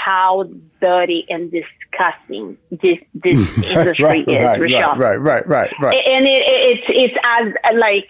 how 0.04 0.44
dirty 0.80 1.24
and 1.28 1.50
disgusting 1.50 2.58
this 2.70 2.98
this 3.14 3.48
industry 3.64 4.04
right, 4.04 4.28
is, 4.28 4.36
right, 4.36 4.60
Rushion. 4.60 4.98
Right, 4.98 5.16
right, 5.16 5.46
right, 5.46 5.72
right, 5.80 6.06
And 6.06 6.26
it, 6.26 6.42
it, 6.46 6.78
it's 6.78 6.84
it's 6.88 7.14
as 7.24 7.76
like 7.78 8.08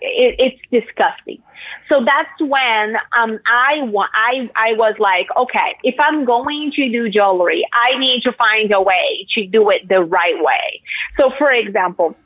it, 0.00 0.36
it's 0.38 0.60
disgusting. 0.70 1.42
So 1.88 2.04
that's 2.04 2.40
when 2.40 2.96
um, 3.18 3.38
I 3.46 3.82
wa- 3.82 4.08
I 4.14 4.48
I 4.54 4.72
was 4.74 4.94
like, 4.98 5.26
okay, 5.36 5.76
if 5.82 5.96
I'm 5.98 6.24
going 6.24 6.72
to 6.76 6.88
do 6.90 7.10
jewelry, 7.10 7.64
I 7.72 7.98
need 7.98 8.22
to 8.22 8.32
find 8.32 8.72
a 8.72 8.80
way 8.80 9.26
to 9.36 9.46
do 9.46 9.70
it 9.70 9.88
the 9.88 10.00
right 10.00 10.36
way. 10.38 10.82
So, 11.18 11.30
for 11.38 11.52
example. 11.52 12.16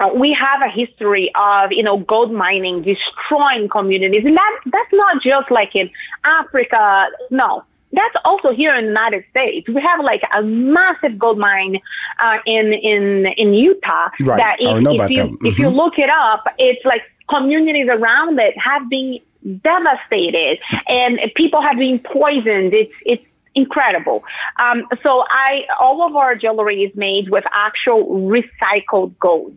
Uh, 0.00 0.10
we 0.12 0.36
have 0.36 0.60
a 0.60 0.68
history 0.68 1.30
of, 1.40 1.70
you 1.70 1.84
know, 1.84 1.98
gold 1.98 2.32
mining 2.32 2.82
destroying 2.82 3.68
communities. 3.68 4.24
And 4.24 4.36
that, 4.36 4.60
that's 4.64 4.92
not 4.92 5.22
just 5.22 5.52
like 5.52 5.70
in 5.76 5.88
Africa. 6.24 7.04
No, 7.30 7.62
that's 7.94 8.16
also 8.24 8.52
here 8.52 8.74
in 8.74 8.84
the 8.84 8.88
United 8.90 9.24
States. 9.30 9.68
We 9.68 9.80
have 9.82 10.00
like 10.04 10.22
a 10.36 10.42
massive 10.42 11.18
gold 11.18 11.38
mine 11.38 11.80
uh, 12.20 12.38
in 12.46 12.72
in 12.72 13.26
in 13.36 13.54
Utah. 13.54 14.08
Right. 14.20 14.36
That 14.38 14.56
if, 14.60 14.68
I 14.68 14.80
know 14.80 14.90
if 14.92 14.96
about 14.96 15.10
you 15.10 15.22
that. 15.22 15.48
if 15.50 15.58
you 15.58 15.68
Mhm. 15.68 15.76
look 15.76 15.98
it 15.98 16.10
up, 16.10 16.42
it's 16.58 16.84
like 16.84 17.02
communities 17.28 17.88
around 17.90 18.38
it 18.38 18.54
have 18.58 18.88
been 18.90 19.18
devastated, 19.62 20.58
and 20.88 21.18
people 21.36 21.60
have 21.62 21.78
been 21.78 21.98
poisoned. 22.00 22.74
It's 22.74 22.92
it's 23.04 23.24
incredible. 23.54 24.24
Um, 24.60 24.86
so 25.04 25.24
I 25.28 25.62
all 25.80 26.06
of 26.06 26.16
our 26.16 26.34
jewelry 26.34 26.82
is 26.82 26.94
made 26.96 27.28
with 27.30 27.44
actual 27.54 28.28
recycled 28.34 29.12
gold. 29.18 29.56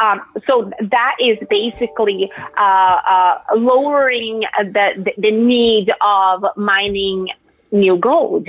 Um, 0.00 0.22
so 0.48 0.70
that 0.80 1.16
is 1.20 1.36
basically 1.50 2.30
uh, 2.56 2.96
uh, 3.14 3.38
lowering 3.56 4.42
the, 4.58 5.12
the 5.18 5.30
need 5.30 5.92
of 6.00 6.44
mining 6.56 7.28
new 7.70 7.96
gold. 7.98 8.48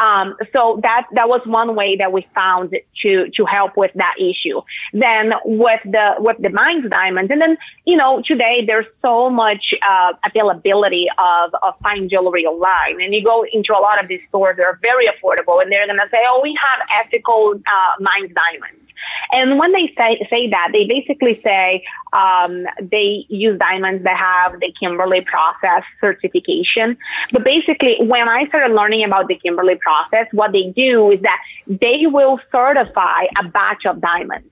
Um, 0.00 0.36
so 0.54 0.80
that 0.82 1.06
that 1.12 1.28
was 1.28 1.40
one 1.46 1.74
way 1.74 1.96
that 1.96 2.12
we 2.12 2.26
found 2.34 2.70
to 3.04 3.30
to 3.30 3.44
help 3.44 3.76
with 3.76 3.90
that 3.94 4.14
issue. 4.18 4.60
Then 4.92 5.32
with 5.44 5.80
the 5.84 6.14
with 6.18 6.36
the 6.40 6.50
mines 6.50 6.88
diamonds, 6.90 7.30
and 7.32 7.40
then 7.40 7.56
you 7.84 7.96
know 7.96 8.22
today 8.26 8.64
there's 8.66 8.86
so 9.02 9.30
much 9.30 9.74
uh, 9.82 10.12
availability 10.24 11.06
of, 11.18 11.54
of 11.62 11.74
fine 11.82 12.08
jewelry 12.08 12.44
online, 12.46 13.00
and 13.00 13.14
you 13.14 13.24
go 13.24 13.44
into 13.52 13.74
a 13.76 13.80
lot 13.80 14.02
of 14.02 14.08
these 14.08 14.20
stores, 14.28 14.56
they're 14.56 14.78
very 14.82 15.06
affordable, 15.06 15.60
and 15.62 15.72
they're 15.72 15.86
gonna 15.86 16.02
say, 16.10 16.18
oh, 16.26 16.40
we 16.42 16.56
have 16.62 17.04
ethical 17.04 17.54
uh, 17.54 17.92
mines 18.00 18.32
diamonds. 18.34 18.87
And 19.32 19.58
when 19.58 19.72
they 19.72 19.92
say 19.96 20.18
say 20.30 20.48
that, 20.50 20.70
they 20.72 20.84
basically 20.86 21.40
say 21.44 21.84
um, 22.12 22.64
they 22.80 23.26
use 23.28 23.58
diamonds 23.58 24.04
that 24.04 24.16
have 24.16 24.60
the 24.60 24.72
Kimberley 24.80 25.22
process 25.22 25.82
certification. 26.00 26.96
But 27.32 27.44
basically, 27.44 27.96
when 28.00 28.28
I 28.28 28.46
started 28.48 28.74
learning 28.74 29.04
about 29.04 29.28
the 29.28 29.36
Kimberley 29.36 29.76
process, 29.76 30.26
what 30.32 30.52
they 30.52 30.72
do 30.76 31.10
is 31.10 31.20
that 31.22 31.38
they 31.66 32.06
will 32.06 32.38
certify 32.50 33.24
a 33.38 33.48
batch 33.48 33.84
of 33.86 34.00
diamonds. 34.00 34.48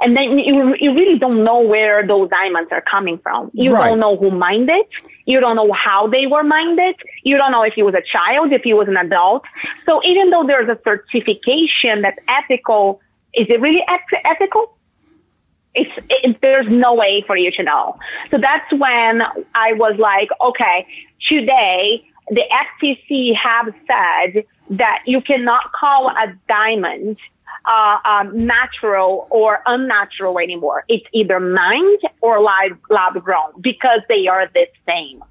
And 0.00 0.16
then 0.16 0.38
you, 0.38 0.74
you 0.78 0.94
really 0.94 1.18
don't 1.18 1.44
know 1.44 1.60
where 1.60 2.06
those 2.06 2.28
diamonds 2.30 2.70
are 2.72 2.82
coming 2.82 3.18
from. 3.22 3.50
You 3.52 3.72
Right. 3.72 3.88
don't 3.88 4.00
know 4.00 4.16
who 4.16 4.30
mined 4.30 4.70
it. 4.70 4.88
You 5.26 5.40
don't 5.40 5.56
know 5.56 5.72
how 5.72 6.06
they 6.06 6.26
were 6.26 6.42
mined 6.42 6.78
it. 6.80 6.96
You 7.22 7.36
don't 7.36 7.52
know 7.52 7.62
if 7.62 7.74
he 7.74 7.82
was 7.82 7.94
a 7.94 8.02
child, 8.02 8.52
if 8.52 8.62
he 8.62 8.72
was 8.74 8.88
an 8.88 8.96
adult. 8.96 9.44
So 9.86 10.00
even 10.04 10.30
though 10.30 10.44
there's 10.46 10.70
a 10.70 10.78
certification 10.86 12.02
that's 12.02 12.18
ethical, 12.28 13.00
is 13.34 13.46
it 13.48 13.60
really 13.60 13.84
ethical? 14.24 14.76
It's 15.74 15.90
it, 16.08 16.36
there's 16.42 16.66
no 16.68 16.94
way 16.94 17.22
for 17.26 17.36
you 17.36 17.50
to 17.52 17.62
know. 17.62 17.98
So 18.30 18.38
that's 18.38 18.70
when 18.72 19.22
I 19.54 19.72
was 19.74 19.96
like, 19.98 20.28
okay, 20.40 20.86
today 21.30 22.04
the 22.30 22.44
FTC 22.82 23.32
have 23.42 23.74
said 23.90 24.44
that 24.70 25.02
you 25.06 25.20
cannot 25.20 25.72
call 25.72 26.08
a 26.08 26.34
diamond 26.48 27.16
uh, 27.64 27.98
um, 28.04 28.46
natural 28.46 29.26
or 29.30 29.62
unnatural 29.66 30.38
anymore. 30.38 30.84
It's 30.88 31.04
either 31.12 31.40
mined 31.40 32.00
or 32.20 32.40
lab, 32.40 32.78
lab 32.88 33.22
grown 33.22 33.60
because 33.60 34.00
they 34.08 34.28
are 34.28 34.48
the 34.54 34.66
same. 34.88 35.22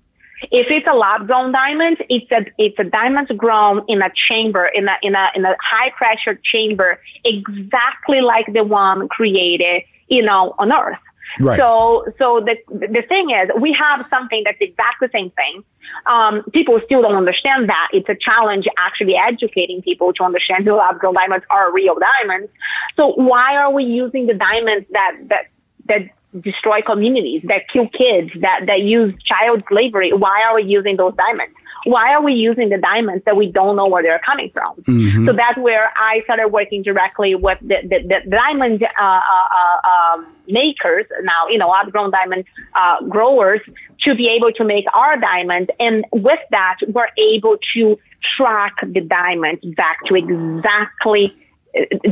If 0.43 0.67
it's 0.69 0.87
a 0.89 0.95
lab 0.95 1.27
grown 1.27 1.51
diamond, 1.51 1.97
it's 2.09 2.31
a 2.31 2.45
it's 2.57 2.79
a 2.79 2.85
diamond 2.85 3.27
grown 3.37 3.83
in 3.87 4.01
a 4.01 4.09
chamber 4.15 4.69
in 4.73 4.87
a 4.87 4.95
in 5.03 5.15
a 5.15 5.27
in 5.35 5.45
a 5.45 5.55
high 5.61 5.91
pressure 5.97 6.39
chamber, 6.43 7.01
exactly 7.25 8.21
like 8.21 8.45
the 8.53 8.63
one 8.63 9.07
created, 9.09 9.83
you 10.07 10.23
know, 10.23 10.55
on 10.57 10.71
Earth. 10.71 10.99
Right. 11.41 11.57
So 11.57 12.05
so 12.19 12.39
the 12.39 12.55
the 12.69 13.03
thing 13.07 13.29
is, 13.31 13.49
we 13.59 13.75
have 13.77 14.05
something 14.09 14.43
that's 14.45 14.57
exactly 14.61 15.07
the 15.07 15.17
same 15.17 15.31
thing. 15.31 15.63
Um, 16.05 16.43
people 16.53 16.79
still 16.85 17.01
don't 17.01 17.15
understand 17.15 17.69
that. 17.69 17.89
It's 17.93 18.07
a 18.09 18.15
challenge 18.15 18.65
actually 18.77 19.15
educating 19.15 19.81
people 19.81 20.13
to 20.13 20.23
understand 20.23 20.67
the 20.67 20.75
lab 20.75 20.99
grown 20.99 21.15
diamonds 21.15 21.45
are 21.49 21.71
real 21.73 21.95
diamonds. 21.99 22.51
So 22.97 23.13
why 23.13 23.55
are 23.57 23.71
we 23.71 23.83
using 23.83 24.27
the 24.27 24.35
diamonds 24.35 24.87
that 24.91 25.17
that 25.27 25.45
that 25.87 26.01
destroy 26.39 26.81
communities, 26.81 27.41
that 27.47 27.63
kill 27.73 27.87
kids, 27.89 28.29
that, 28.41 28.61
that 28.67 28.81
use 28.81 29.13
child 29.25 29.63
slavery. 29.69 30.11
Why 30.13 30.43
are 30.43 30.55
we 30.55 30.63
using 30.63 30.97
those 30.97 31.13
diamonds? 31.15 31.55
Why 31.85 32.13
are 32.13 32.21
we 32.21 32.33
using 32.33 32.69
the 32.69 32.77
diamonds 32.77 33.23
that 33.25 33.37
we 33.37 33.51
don't 33.51 33.75
know 33.77 33.87
where 33.87 34.03
they're 34.03 34.21
coming 34.25 34.51
from? 34.53 34.75
Mm-hmm. 34.81 35.27
So 35.27 35.33
that's 35.33 35.57
where 35.57 35.91
I 35.95 36.21
started 36.25 36.49
working 36.49 36.83
directly 36.83 37.35
with 37.35 37.57
the, 37.61 37.77
the, 37.83 37.99
the 38.05 38.29
diamond 38.29 38.83
uh, 38.83 39.01
uh, 39.01 39.19
uh, 39.21 40.13
um, 40.13 40.27
makers, 40.47 41.05
now, 41.23 41.47
you 41.49 41.57
know, 41.57 41.73
outgrown 41.73 42.11
diamond 42.11 42.45
uh, 42.75 43.01
growers, 43.07 43.61
to 44.01 44.13
be 44.13 44.29
able 44.29 44.51
to 44.51 44.63
make 44.65 44.85
our 44.93 45.17
diamonds. 45.17 45.69
And 45.79 46.05
with 46.11 46.39
that, 46.51 46.75
we're 46.87 47.07
able 47.17 47.57
to 47.75 47.97
track 48.37 48.75
the 48.81 49.01
diamonds 49.01 49.61
back 49.75 49.99
to 50.07 50.15
exactly 50.15 51.35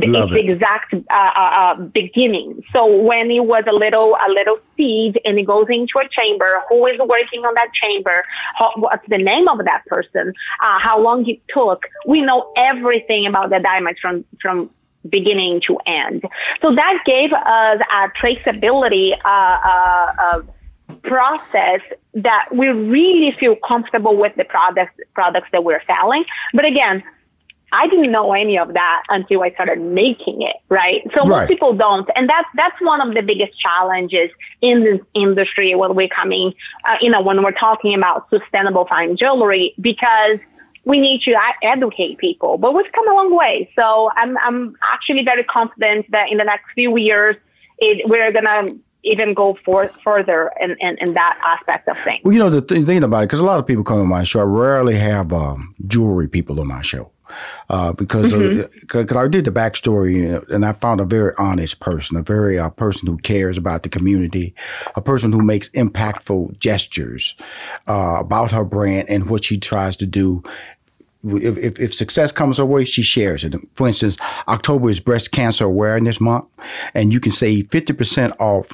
Love 0.06 0.32
its 0.32 0.44
it. 0.44 0.50
exact 0.50 0.94
uh, 0.94 0.98
uh, 1.10 1.40
uh, 1.40 1.74
beginning. 1.74 2.62
So 2.72 2.86
when 3.02 3.30
it 3.30 3.44
was 3.44 3.64
a 3.68 3.72
little 3.72 4.16
a 4.16 4.28
little 4.30 4.58
seed 4.76 5.20
and 5.24 5.38
it 5.38 5.46
goes 5.46 5.66
into 5.68 5.98
a 5.98 6.08
chamber, 6.08 6.62
who 6.68 6.86
is 6.86 6.98
working 6.98 7.44
on 7.44 7.54
that 7.54 7.72
chamber? 7.74 8.24
How, 8.56 8.72
what's 8.76 9.06
the 9.08 9.18
name 9.18 9.48
of 9.48 9.58
that 9.64 9.82
person? 9.86 10.32
Uh, 10.62 10.78
how 10.78 11.00
long 11.00 11.28
it 11.28 11.40
took? 11.48 11.82
We 12.06 12.20
know 12.22 12.52
everything 12.56 13.26
about 13.26 13.50
the 13.50 13.58
diamonds 13.58 13.98
from 14.00 14.24
from 14.40 14.70
beginning 15.08 15.60
to 15.66 15.78
end. 15.86 16.22
So 16.62 16.74
that 16.74 17.02
gave 17.04 17.32
us 17.32 17.80
a 17.92 18.08
traceability 18.20 19.12
uh, 19.24 19.28
uh, 19.28 20.12
uh, 20.20 20.42
process 21.02 21.80
that 22.14 22.48
we 22.52 22.68
really 22.68 23.34
feel 23.38 23.56
comfortable 23.66 24.16
with 24.16 24.34
the 24.36 24.44
products 24.44 24.94
products 25.14 25.48
that 25.52 25.64
we're 25.64 25.82
selling. 25.86 26.24
But 26.54 26.64
again, 26.64 27.02
I 27.72 27.86
didn't 27.88 28.10
know 28.10 28.32
any 28.32 28.58
of 28.58 28.72
that 28.74 29.02
until 29.10 29.42
I 29.42 29.50
started 29.50 29.80
making 29.80 30.42
it, 30.42 30.56
right? 30.68 31.02
So 31.14 31.20
Right. 31.24 31.40
most 31.40 31.48
people 31.48 31.74
don't, 31.74 32.08
and 32.16 32.28
that's 32.28 32.48
that's 32.56 32.80
one 32.80 33.00
of 33.06 33.14
the 33.14 33.22
biggest 33.22 33.58
challenges 33.60 34.30
in 34.62 34.84
this 34.84 35.00
industry 35.14 35.74
when 35.74 35.94
we're 35.94 36.08
coming, 36.08 36.54
uh, 36.88 36.94
you 37.00 37.10
know, 37.10 37.20
when 37.20 37.42
we're 37.42 37.52
talking 37.52 37.94
about 37.94 38.28
sustainable 38.30 38.86
fine 38.86 39.16
jewelry, 39.16 39.74
because 39.80 40.38
we 40.84 40.98
need 40.98 41.20
to 41.22 41.32
a- 41.32 41.66
educate 41.66 42.16
people. 42.18 42.56
But 42.56 42.74
we've 42.74 42.90
come 42.92 43.06
a 43.10 43.14
long 43.14 43.36
way, 43.36 43.70
so 43.78 44.10
I'm 44.16 44.38
I'm 44.38 44.74
actually 44.82 45.24
very 45.24 45.44
confident 45.44 46.06
that 46.10 46.30
in 46.30 46.38
the 46.38 46.44
next 46.44 46.64
few 46.74 46.96
years, 46.96 47.36
it, 47.78 48.08
we're 48.08 48.32
gonna 48.32 48.70
even 49.04 49.32
go 49.32 49.56
for, 49.64 49.90
further 50.02 50.50
in, 50.60 50.76
in, 50.80 50.96
in 50.98 51.14
that 51.14 51.38
aspect 51.44 51.88
of 51.88 51.96
things. 52.00 52.20
Well, 52.24 52.32
you 52.32 52.38
know 52.40 52.50
the 52.50 52.60
th- 52.60 52.84
thing 52.84 53.02
about 53.04 53.20
it, 53.22 53.26
because 53.26 53.38
a 53.40 53.44
lot 53.44 53.58
of 53.60 53.66
people 53.66 53.84
come 53.84 53.98
to 53.98 54.04
my 54.04 54.22
show. 54.24 54.40
I 54.40 54.44
rarely 54.44 54.96
have 54.96 55.32
um, 55.32 55.74
jewelry 55.86 56.26
people 56.28 56.60
on 56.60 56.66
my 56.66 56.82
show. 56.82 57.10
Uh, 57.70 57.92
because 57.92 58.32
mm-hmm. 58.32 58.98
of, 58.98 59.16
I 59.16 59.28
did 59.28 59.44
the 59.44 59.50
backstory 59.50 60.42
and 60.50 60.64
I 60.64 60.72
found 60.72 61.00
a 61.00 61.04
very 61.04 61.32
honest 61.38 61.80
person, 61.80 62.16
a 62.16 62.22
very 62.22 62.58
uh, 62.58 62.70
person 62.70 63.06
who 63.06 63.18
cares 63.18 63.56
about 63.56 63.82
the 63.82 63.88
community, 63.88 64.54
a 64.96 65.00
person 65.00 65.32
who 65.32 65.42
makes 65.42 65.68
impactful 65.70 66.58
gestures 66.58 67.34
uh, 67.88 68.18
about 68.20 68.52
her 68.52 68.64
brand 68.64 69.08
and 69.08 69.28
what 69.28 69.44
she 69.44 69.58
tries 69.58 69.96
to 69.96 70.06
do 70.06 70.42
if, 71.24 71.58
if, 71.58 71.80
if, 71.80 71.94
success 71.94 72.30
comes 72.30 72.58
her 72.58 72.64
way, 72.64 72.84
she 72.84 73.02
shares 73.02 73.42
it. 73.42 73.54
For 73.74 73.88
instance, 73.88 74.16
October 74.46 74.88
is 74.88 75.00
Breast 75.00 75.32
Cancer 75.32 75.64
Awareness 75.64 76.20
Month, 76.20 76.44
and 76.94 77.12
you 77.12 77.18
can 77.18 77.32
save 77.32 77.68
50% 77.68 78.36
off 78.38 78.72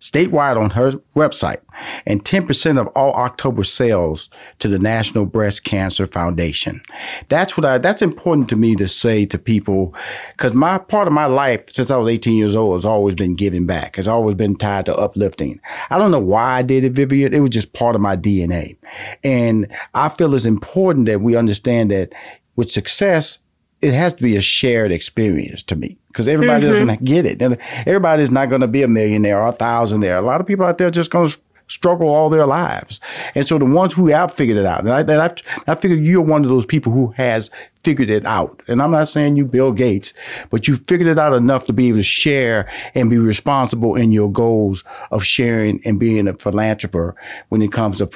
statewide 0.00 0.56
on 0.56 0.70
her 0.70 0.92
website 1.14 1.60
and 2.06 2.24
10% 2.24 2.78
of 2.78 2.86
all 2.88 3.14
October 3.14 3.64
sales 3.64 4.28
to 4.58 4.68
the 4.68 4.78
National 4.78 5.26
Breast 5.26 5.64
Cancer 5.64 6.06
Foundation. 6.06 6.80
That's 7.28 7.56
what 7.56 7.64
I, 7.64 7.78
that's 7.78 8.02
important 8.02 8.48
to 8.50 8.56
me 8.56 8.76
to 8.76 8.88
say 8.88 9.24
to 9.26 9.38
people 9.38 9.94
because 10.32 10.54
my 10.54 10.78
part 10.78 11.06
of 11.06 11.14
my 11.14 11.26
life 11.26 11.70
since 11.72 11.90
I 11.90 11.96
was 11.96 12.08
18 12.08 12.36
years 12.36 12.54
old 12.54 12.74
has 12.74 12.84
always 12.84 13.14
been 13.14 13.34
giving 13.34 13.66
back. 13.66 13.96
Has 13.96 14.08
always 14.08 14.36
been 14.36 14.56
tied 14.56 14.86
to 14.86 14.96
uplifting. 14.96 15.60
I 15.90 15.98
don't 15.98 16.10
know 16.10 16.18
why 16.18 16.58
I 16.58 16.62
did 16.62 16.84
it, 16.84 16.94
Vivian. 16.94 17.34
It 17.34 17.40
was 17.40 17.50
just 17.50 17.72
part 17.72 17.94
of 17.94 18.00
my 18.00 18.16
DNA. 18.16 18.76
And 19.24 19.70
I 19.94 20.08
feel 20.08 20.34
it's 20.34 20.44
important 20.44 21.06
that 21.06 21.20
we 21.20 21.36
understand 21.36 21.90
that 21.90 22.14
with 22.56 22.70
success, 22.70 23.38
it 23.82 23.92
has 23.92 24.14
to 24.14 24.22
be 24.22 24.36
a 24.36 24.40
shared 24.40 24.92
experience 24.92 25.62
to 25.64 25.76
me 25.76 25.98
because 26.16 26.28
everybody 26.28 26.64
mm-hmm. 26.64 26.86
doesn't 26.86 27.04
get 27.04 27.26
it. 27.26 27.42
And 27.42 27.58
everybody's 27.80 28.30
not 28.30 28.48
going 28.48 28.62
to 28.62 28.66
be 28.66 28.82
a 28.82 28.88
millionaire 28.88 29.42
or 29.42 29.48
a 29.48 29.52
thousandaire. 29.52 30.16
A 30.16 30.22
lot 30.22 30.40
of 30.40 30.46
people 30.46 30.64
out 30.64 30.78
there 30.78 30.90
just 30.90 31.10
going 31.10 31.28
to 31.28 31.38
struggle 31.68 32.08
all 32.08 32.30
their 32.30 32.46
lives. 32.46 33.00
And 33.34 33.46
so 33.46 33.58
the 33.58 33.64
ones 33.64 33.92
who 33.92 34.08
have 34.08 34.32
figured 34.32 34.58
it 34.58 34.66
out, 34.66 34.84
and 34.84 34.92
I, 34.92 35.26
I, 35.26 35.34
I 35.66 35.74
figure 35.74 35.96
you're 35.96 36.22
one 36.22 36.42
of 36.42 36.48
those 36.48 36.66
people 36.66 36.92
who 36.92 37.08
has 37.16 37.50
figured 37.82 38.10
it 38.10 38.26
out. 38.26 38.62
And 38.66 38.82
I'm 38.82 38.90
not 38.90 39.08
saying 39.08 39.36
you 39.36 39.44
Bill 39.44 39.70
Gates, 39.70 40.12
but 40.50 40.66
you 40.66 40.76
figured 40.76 41.08
it 41.08 41.18
out 41.18 41.32
enough 41.32 41.66
to 41.66 41.72
be 41.72 41.88
able 41.88 41.98
to 41.98 42.02
share 42.02 42.68
and 42.96 43.08
be 43.08 43.18
responsible 43.18 43.94
in 43.94 44.10
your 44.10 44.30
goals 44.30 44.82
of 45.12 45.24
sharing 45.24 45.80
and 45.84 46.00
being 46.00 46.26
a 46.26 46.34
philanthropist 46.34 47.16
when 47.50 47.62
it 47.62 47.70
comes 47.70 47.98
to 47.98 48.08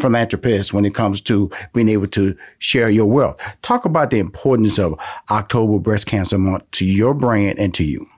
philanthropist, 0.00 0.72
when 0.72 0.84
it 0.84 0.94
comes 0.94 1.20
to 1.22 1.50
being 1.74 1.88
able 1.88 2.06
to 2.06 2.36
share 2.60 2.90
your 2.90 3.06
wealth. 3.06 3.40
Talk 3.62 3.84
about 3.84 4.10
the 4.10 4.20
importance 4.20 4.78
of 4.78 4.94
October 5.30 5.80
Breast 5.80 6.06
Cancer 6.06 6.38
Month 6.38 6.70
to 6.72 6.86
your 6.86 7.12
brand 7.12 7.58
and 7.58 7.74
to 7.74 7.82
you. 7.82 8.08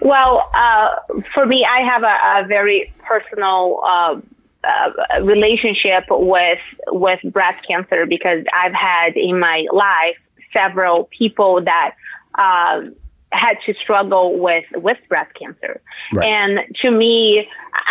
Well, 0.00 0.48
uh, 0.54 0.96
for 1.32 1.46
me, 1.46 1.64
I 1.64 1.80
have 1.80 2.02
a, 2.02 2.44
a 2.44 2.46
very 2.46 2.93
personal 3.06 3.80
uh, 3.84 4.20
uh, 4.64 5.22
relationship 5.22 6.04
with 6.10 6.58
with 6.88 7.20
breast 7.24 7.66
cancer 7.66 8.06
because 8.06 8.44
I've 8.52 8.74
had 8.74 9.16
in 9.16 9.38
my 9.38 9.66
life 9.72 10.16
several 10.52 11.08
people 11.16 11.62
that 11.64 11.94
uh, 12.34 12.82
had 13.32 13.56
to 13.66 13.74
struggle 13.82 14.38
with 14.38 14.64
with 14.74 14.98
breast 15.08 15.32
cancer, 15.38 15.80
right. 16.12 16.28
and 16.28 16.60
to 16.82 16.90
me, 16.90 17.46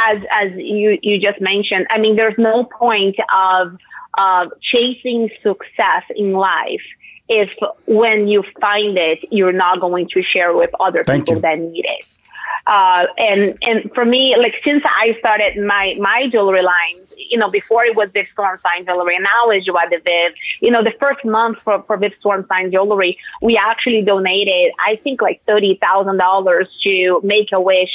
as 0.07 0.17
as 0.31 0.51
you 0.55 0.97
you 1.01 1.19
just 1.19 1.39
mentioned, 1.41 1.87
I 1.89 1.99
mean, 1.99 2.15
there's 2.15 2.37
no 2.37 2.63
point 2.63 3.15
of 3.35 3.77
of 4.17 4.51
chasing 4.61 5.29
success 5.43 6.03
in 6.15 6.33
life 6.33 6.81
if 7.29 7.49
when 7.85 8.27
you 8.27 8.43
find 8.59 8.97
it, 8.99 9.19
you're 9.31 9.53
not 9.53 9.79
going 9.79 10.07
to 10.13 10.21
share 10.21 10.53
with 10.55 10.69
other 10.79 11.03
Thank 11.03 11.25
people 11.25 11.35
you. 11.35 11.41
that 11.41 11.59
need 11.59 11.85
it. 11.85 12.17
Uh, 12.65 13.05
and 13.17 13.57
and 13.63 13.91
for 13.93 14.05
me, 14.05 14.35
like 14.37 14.53
since 14.63 14.83
I 14.85 15.15
started 15.19 15.57
my 15.57 15.95
my 15.99 16.27
jewelry 16.31 16.61
line, 16.61 17.05
you 17.17 17.37
know, 17.37 17.49
before 17.49 17.83
it 17.83 17.95
was 17.95 18.11
Viv 18.13 18.27
Sign 18.35 18.85
Jewelry, 18.85 19.15
and 19.15 19.23
now 19.23 19.49
it's 19.49 19.65
Joie 19.65 19.89
de 19.89 19.99
Viv. 19.99 20.33
You 20.61 20.71
know, 20.71 20.83
the 20.83 20.93
first 20.99 21.25
month 21.25 21.57
for 21.63 21.83
for 21.83 21.97
Viv 21.97 22.13
Sign 22.23 22.71
Jewelry, 22.71 23.17
we 23.41 23.57
actually 23.57 24.01
donated, 24.03 24.71
I 24.79 24.95
think, 25.03 25.21
like 25.21 25.41
thirty 25.45 25.77
thousand 25.81 26.17
dollars 26.17 26.67
to 26.85 27.19
Make 27.23 27.49
a 27.51 27.59
Wish 27.59 27.91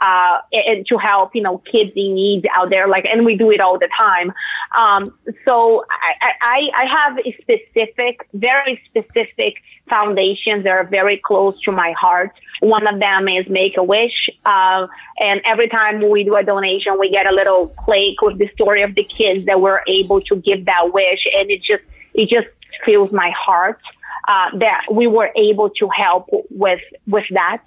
uh, 0.00 0.38
and 0.52 0.86
to 0.86 0.96
help, 0.96 1.34
you 1.34 1.42
know, 1.42 1.58
kids 1.58 1.92
in 1.94 2.14
need 2.14 2.46
out 2.54 2.70
there. 2.70 2.88
Like, 2.88 3.06
and 3.10 3.24
we 3.24 3.36
do 3.36 3.50
it 3.50 3.60
all 3.60 3.78
the 3.78 3.88
time. 3.98 4.32
Um, 4.76 5.18
so 5.46 5.84
I, 5.90 6.32
I, 6.40 6.58
I 6.74 6.84
have 6.96 7.18
specific, 7.40 8.26
very 8.32 8.80
specific 8.86 9.54
foundations 9.88 10.64
that 10.64 10.70
are 10.70 10.84
very 10.84 11.20
close 11.22 11.60
to 11.64 11.72
my 11.72 11.92
heart. 12.00 12.30
One 12.60 12.86
of 12.86 13.00
them 13.00 13.28
is 13.28 13.46
Make 13.48 13.76
a 13.76 13.82
Wish. 13.82 14.28
Uh, 14.44 14.86
and 15.18 15.40
every 15.44 15.68
time 15.68 16.08
we 16.08 16.24
do 16.24 16.34
a 16.36 16.42
donation, 16.42 16.98
we 16.98 17.10
get 17.10 17.26
a 17.26 17.34
little 17.34 17.74
plaque 17.84 18.20
with 18.22 18.38
the 18.38 18.48
story 18.54 18.82
of 18.82 18.94
the 18.94 19.04
kids 19.04 19.46
that 19.46 19.60
were 19.60 19.82
able 19.88 20.20
to 20.22 20.36
give 20.36 20.66
that 20.66 20.92
wish. 20.92 21.20
And 21.34 21.50
it 21.50 21.60
just, 21.62 21.82
it 22.14 22.30
just 22.30 22.46
fills 22.84 23.12
my 23.12 23.32
heart. 23.36 23.80
Uh, 24.28 24.58
that 24.58 24.82
we 24.92 25.06
were 25.08 25.30
able 25.34 25.70
to 25.70 25.88
help 25.88 26.28
with 26.50 26.78
with 27.06 27.24
that. 27.30 27.64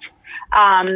Um, 0.52 0.86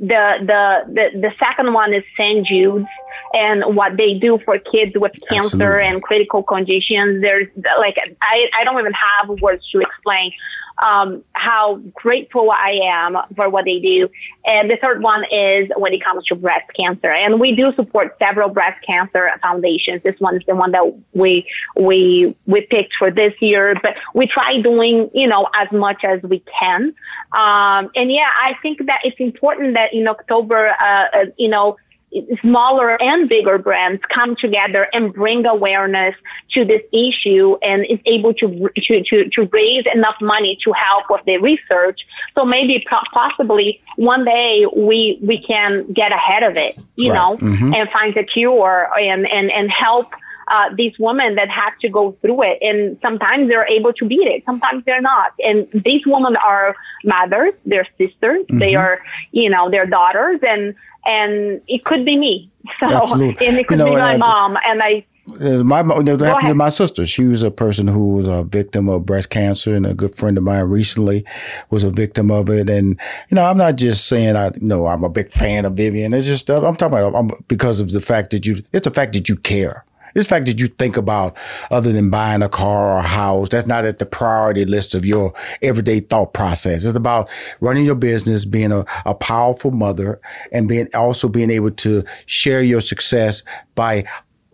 the, 0.00 0.24
the, 0.40 0.84
the, 0.88 1.20
the 1.20 1.32
second 1.38 1.72
one 1.72 1.94
is 1.94 2.02
St. 2.16 2.46
Jude's 2.46 2.86
and 3.34 3.76
what 3.76 3.96
they 3.96 4.14
do 4.14 4.38
for 4.44 4.58
kids 4.58 4.92
with 4.96 5.12
cancer 5.28 5.62
Absolutely. 5.62 5.84
and 5.86 6.02
critical 6.02 6.42
conditions. 6.42 7.22
There's 7.22 7.48
like, 7.78 7.96
I, 8.22 8.46
I 8.58 8.64
don't 8.64 8.78
even 8.78 8.92
have 8.92 9.40
words 9.40 9.64
to 9.72 9.80
explain 9.80 10.32
um, 10.78 11.22
how 11.32 11.76
grateful 11.94 12.50
I 12.50 12.78
am 12.84 13.16
for 13.34 13.48
what 13.48 13.64
they 13.64 13.78
do. 13.78 14.08
And 14.44 14.70
the 14.70 14.76
third 14.80 15.02
one 15.02 15.24
is 15.30 15.68
when 15.76 15.92
it 15.92 16.02
comes 16.04 16.24
to 16.26 16.34
breast 16.34 16.70
cancer. 16.78 17.10
And 17.10 17.40
we 17.40 17.54
do 17.54 17.72
support 17.74 18.16
several 18.18 18.48
breast 18.48 18.84
cancer 18.86 19.30
foundations. 19.42 20.02
This 20.04 20.16
one 20.18 20.36
is 20.36 20.42
the 20.46 20.54
one 20.54 20.72
that 20.72 20.84
we, 21.12 21.48
we, 21.76 22.36
we 22.46 22.60
picked 22.62 22.94
for 22.98 23.10
this 23.10 23.32
year, 23.40 23.74
but 23.82 23.94
we 24.14 24.26
try 24.26 24.60
doing, 24.60 25.10
you 25.14 25.26
know, 25.26 25.48
as 25.54 25.68
much 25.72 26.02
as 26.04 26.22
we 26.22 26.42
can. 26.60 26.94
Um, 27.32 27.90
and 27.94 28.12
yeah, 28.12 28.30
I 28.40 28.52
think 28.62 28.86
that 28.86 29.00
it's 29.04 29.18
important 29.18 29.74
that 29.74 29.92
in 29.92 30.06
October, 30.08 30.74
uh, 30.80 31.04
uh, 31.12 31.24
you 31.36 31.48
know, 31.48 31.76
smaller 32.40 33.00
and 33.00 33.28
bigger 33.28 33.58
brands 33.58 34.00
come 34.14 34.36
together 34.36 34.86
and 34.92 35.12
bring 35.12 35.44
awareness 35.44 36.14
to 36.52 36.64
this 36.64 36.82
issue 36.92 37.56
and 37.62 37.84
is 37.88 37.98
able 38.06 38.32
to, 38.34 38.68
to, 38.76 39.02
to, 39.02 39.28
to 39.30 39.48
raise 39.52 39.84
enough 39.92 40.16
money 40.20 40.56
to 40.64 40.72
help 40.72 41.04
with 41.10 41.20
the 41.26 41.38
research. 41.38 42.00
So 42.36 42.44
maybe 42.44 42.84
possibly 43.12 43.80
one 43.96 44.24
day 44.24 44.64
we, 44.74 45.18
we 45.22 45.44
can 45.46 45.92
get 45.92 46.12
ahead 46.12 46.42
of 46.42 46.56
it, 46.56 46.78
you 46.96 47.10
right. 47.10 47.16
know, 47.16 47.36
mm-hmm. 47.36 47.74
and 47.74 47.88
find 47.90 48.16
a 48.16 48.24
cure 48.24 48.88
and, 48.96 49.26
and, 49.26 49.50
and 49.50 49.70
help 49.70 50.08
uh, 50.48 50.74
these 50.76 50.92
women 50.98 51.34
that 51.34 51.48
have 51.50 51.76
to 51.80 51.88
go 51.88 52.16
through 52.20 52.42
it. 52.42 52.58
And 52.60 52.98
sometimes 53.02 53.50
they're 53.50 53.66
able 53.66 53.92
to 53.94 54.06
beat 54.06 54.28
it, 54.28 54.44
sometimes 54.46 54.84
they're 54.86 55.00
not. 55.00 55.32
And 55.40 55.66
these 55.84 56.02
women 56.06 56.36
are 56.36 56.76
mothers, 57.04 57.54
they're 57.64 57.86
sisters, 57.98 58.44
mm-hmm. 58.46 58.58
they 58.58 58.74
are, 58.74 59.00
you 59.32 59.50
know, 59.50 59.70
their 59.70 59.86
daughters, 59.86 60.38
and 60.42 60.74
and 61.06 61.60
it 61.68 61.84
could 61.84 62.04
be 62.04 62.16
me. 62.16 62.50
So, 62.80 62.86
Absolutely. 62.92 63.46
and 63.46 63.56
it 63.58 63.68
could 63.68 63.78
you 63.78 63.84
know, 63.84 63.90
be 63.92 63.96
my 63.96 64.16
uh, 64.16 64.18
mom. 64.18 64.58
And 64.64 64.82
I, 64.82 65.06
uh, 65.40 65.62
my 65.62 65.82
that 65.82 66.20
happened 66.20 66.48
to 66.48 66.54
my 66.54 66.68
sister. 66.68 67.06
She 67.06 67.24
was 67.24 67.44
a 67.44 67.50
person 67.50 67.86
who 67.86 68.14
was 68.14 68.26
a 68.26 68.42
victim 68.42 68.88
of 68.88 69.06
breast 69.06 69.30
cancer, 69.30 69.74
and 69.74 69.86
a 69.86 69.94
good 69.94 70.14
friend 70.14 70.36
of 70.36 70.42
mine 70.42 70.64
recently 70.64 71.24
was 71.70 71.84
a 71.84 71.90
victim 71.90 72.30
of 72.30 72.50
it. 72.50 72.68
And 72.68 73.00
you 73.30 73.36
know, 73.36 73.44
I'm 73.44 73.56
not 73.56 73.76
just 73.76 74.08
saying 74.08 74.34
I, 74.34 74.46
you 74.46 74.62
know, 74.62 74.88
I'm 74.88 75.04
a 75.04 75.08
big 75.08 75.30
fan 75.30 75.64
of 75.64 75.74
Vivian. 75.74 76.12
It's 76.12 76.26
just 76.26 76.50
I'm 76.50 76.74
talking 76.74 76.98
about 76.98 77.14
I'm, 77.14 77.30
because 77.46 77.80
of 77.80 77.92
the 77.92 78.00
fact 78.00 78.30
that 78.32 78.46
you. 78.46 78.64
It's 78.72 78.84
the 78.84 78.90
fact 78.90 79.12
that 79.12 79.28
you 79.28 79.36
care. 79.36 79.85
The 80.16 80.24
fact 80.24 80.46
that 80.46 80.58
you 80.58 80.66
think 80.66 80.96
about 80.96 81.36
other 81.70 81.92
than 81.92 82.08
buying 82.08 82.40
a 82.40 82.48
car 82.48 82.94
or 82.94 82.98
a 82.98 83.02
house. 83.02 83.50
That's 83.50 83.66
not 83.66 83.84
at 83.84 83.98
the 83.98 84.06
priority 84.06 84.64
list 84.64 84.94
of 84.94 85.04
your 85.04 85.34
everyday 85.60 86.00
thought 86.00 86.32
process. 86.32 86.86
It's 86.86 86.96
about 86.96 87.28
running 87.60 87.84
your 87.84 87.96
business, 87.96 88.46
being 88.46 88.72
a, 88.72 88.86
a 89.04 89.14
powerful 89.14 89.72
mother, 89.72 90.18
and 90.52 90.68
being 90.68 90.88
also 90.94 91.28
being 91.28 91.50
able 91.50 91.70
to 91.72 92.02
share 92.24 92.62
your 92.62 92.80
success 92.80 93.42
by 93.74 94.06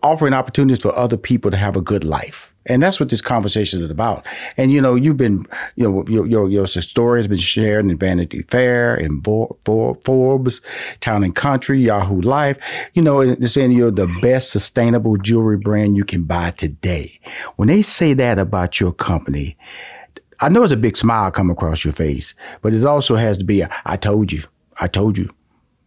offering 0.03 0.33
opportunities 0.33 0.81
for 0.81 0.95
other 0.97 1.17
people 1.17 1.49
to 1.49 1.57
have 1.57 1.75
a 1.75 1.81
good 1.81 2.03
life. 2.03 2.53
And 2.65 2.81
that's 2.81 2.99
what 2.99 3.09
this 3.09 3.21
conversation 3.21 3.83
is 3.83 3.89
about. 3.89 4.25
And 4.55 4.71
you 4.71 4.79
know, 4.81 4.95
you've 4.95 5.17
been, 5.17 5.45
you 5.75 5.83
know, 5.83 6.05
your 6.07 6.25
your, 6.25 6.49
your 6.49 6.67
story 6.67 7.19
has 7.19 7.27
been 7.27 7.37
shared 7.37 7.89
in 7.89 7.97
Vanity 7.97 8.43
Fair, 8.43 8.95
in 8.95 9.21
Forbes, 9.21 10.61
Town 10.99 11.23
and 11.23 11.35
Country, 11.35 11.79
Yahoo 11.79 12.21
Life. 12.21 12.57
You 12.93 13.01
know, 13.01 13.19
it's 13.21 13.53
saying 13.53 13.71
you're 13.71 13.91
the 13.91 14.13
best 14.21 14.51
sustainable 14.51 15.17
jewelry 15.17 15.57
brand 15.57 15.97
you 15.97 16.05
can 16.05 16.23
buy 16.23 16.51
today. 16.51 17.19
When 17.55 17.67
they 17.67 17.81
say 17.81 18.13
that 18.13 18.39
about 18.39 18.79
your 18.79 18.93
company, 18.93 19.57
I 20.39 20.49
know 20.49 20.63
it's 20.63 20.71
a 20.71 20.77
big 20.77 20.97
smile 20.97 21.31
come 21.31 21.49
across 21.49 21.83
your 21.83 21.93
face, 21.93 22.33
but 22.61 22.73
it 22.73 22.83
also 22.85 23.15
has 23.15 23.37
to 23.37 23.43
be 23.43 23.61
a, 23.61 23.69
I 23.85 23.97
told 23.97 24.31
you, 24.31 24.43
I 24.79 24.87
told 24.87 25.17
you. 25.17 25.29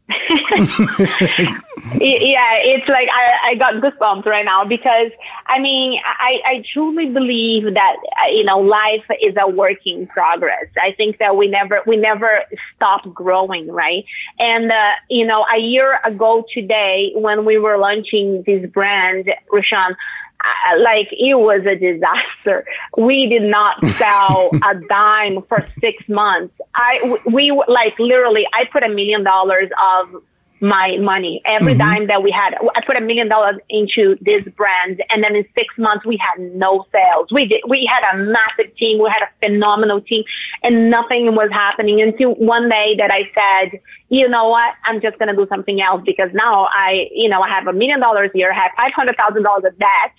yeah, 2.01 2.53
it's 2.65 2.89
like 2.89 3.09
I, 3.13 3.51
I 3.51 3.55
got 3.57 3.75
goosebumps 3.75 4.27
right 4.27 4.45
now 4.45 4.65
because 4.65 5.11
I 5.47 5.59
mean 5.59 6.01
I, 6.05 6.39
I 6.45 6.65
truly 6.73 7.07
believe 7.11 7.75
that 7.75 7.97
you 8.33 8.45
know 8.45 8.59
life 8.59 9.05
is 9.23 9.35
a 9.39 9.49
work 9.49 9.79
in 9.85 10.07
progress. 10.07 10.67
I 10.79 10.93
think 10.93 11.19
that 11.19 11.37
we 11.37 11.49
never 11.49 11.83
we 11.87 11.97
never 11.97 12.43
stop 12.75 13.13
growing, 13.13 13.71
right? 13.71 14.05
And 14.39 14.71
uh, 14.71 14.93
you 15.11 15.27
know 15.27 15.45
a 15.55 15.59
year 15.59 16.01
ago 16.05 16.45
today 16.53 17.13
when 17.15 17.45
we 17.45 17.59
were 17.59 17.77
launching 17.79 18.43
this 18.47 18.69
brand, 18.71 19.31
Rushion, 19.53 19.97
uh, 20.45 20.83
like 20.83 21.09
it 21.13 21.35
was 21.35 21.65
a 21.67 21.77
disaster. 21.77 22.65
We 22.97 23.27
did 23.27 23.43
not 23.43 23.77
sell 23.99 24.51
a 24.53 24.75
dime 24.89 25.43
for 25.49 25.67
six 25.81 26.03
months. 26.09 26.55
I 26.75 27.19
we 27.27 27.51
like 27.69 27.99
literally 27.99 28.47
I 28.53 28.65
put 28.67 28.83
a 28.83 28.89
million 28.89 29.25
dollars 29.25 29.71
of 29.93 30.23
my 30.61 30.97
money. 30.99 31.43
Every 31.45 31.73
mm-hmm. 31.73 31.79
dime 31.79 32.07
that 32.09 32.23
we 32.23 32.31
had, 32.31 32.55
I 32.75 32.81
put 32.87 32.97
a 32.97 33.01
million 33.01 33.29
dollars 33.29 33.57
into 33.69 34.17
this 34.21 34.43
brand, 34.57 35.03
and 35.11 35.23
then 35.23 35.37
in 35.37 35.45
six 35.57 35.77
months 35.79 36.05
we 36.07 36.19
had 36.21 36.41
no 36.55 36.87
sales. 36.93 37.29
We 37.31 37.47
did, 37.47 37.63
we 37.69 37.89
had 37.91 38.15
a 38.15 38.19
massive 38.19 38.75
team, 38.77 39.03
we 39.03 39.11
had 39.11 39.23
a 39.23 39.47
phenomenal 39.47 40.01
team, 40.01 40.25
and 40.63 40.91
nothing 40.91 41.35
was 41.35 41.51
happening 41.53 42.01
until 42.01 42.35
one 42.35 42.69
day 42.69 42.97
that 42.99 43.11
I 43.13 43.31
said, 43.35 43.81
you 44.09 44.29
know 44.29 44.49
what, 44.49 44.75
I'm 44.85 45.01
just 45.01 45.19
gonna 45.19 45.35
do 45.35 45.47
something 45.49 45.81
else 45.81 46.03
because 46.05 46.31
now 46.33 46.69
I, 46.73 47.09
you 47.11 47.29
know, 47.29 47.41
I 47.41 47.49
have 47.53 47.67
a 47.67 47.73
million 47.73 48.01
dollars 48.01 48.31
here, 48.35 48.53
I 48.53 48.63
have 48.63 48.71
five 48.77 48.93
hundred 48.95 49.17
thousand 49.17 49.43
dollars 49.43 49.65
of 49.67 49.79
debt, 49.79 50.13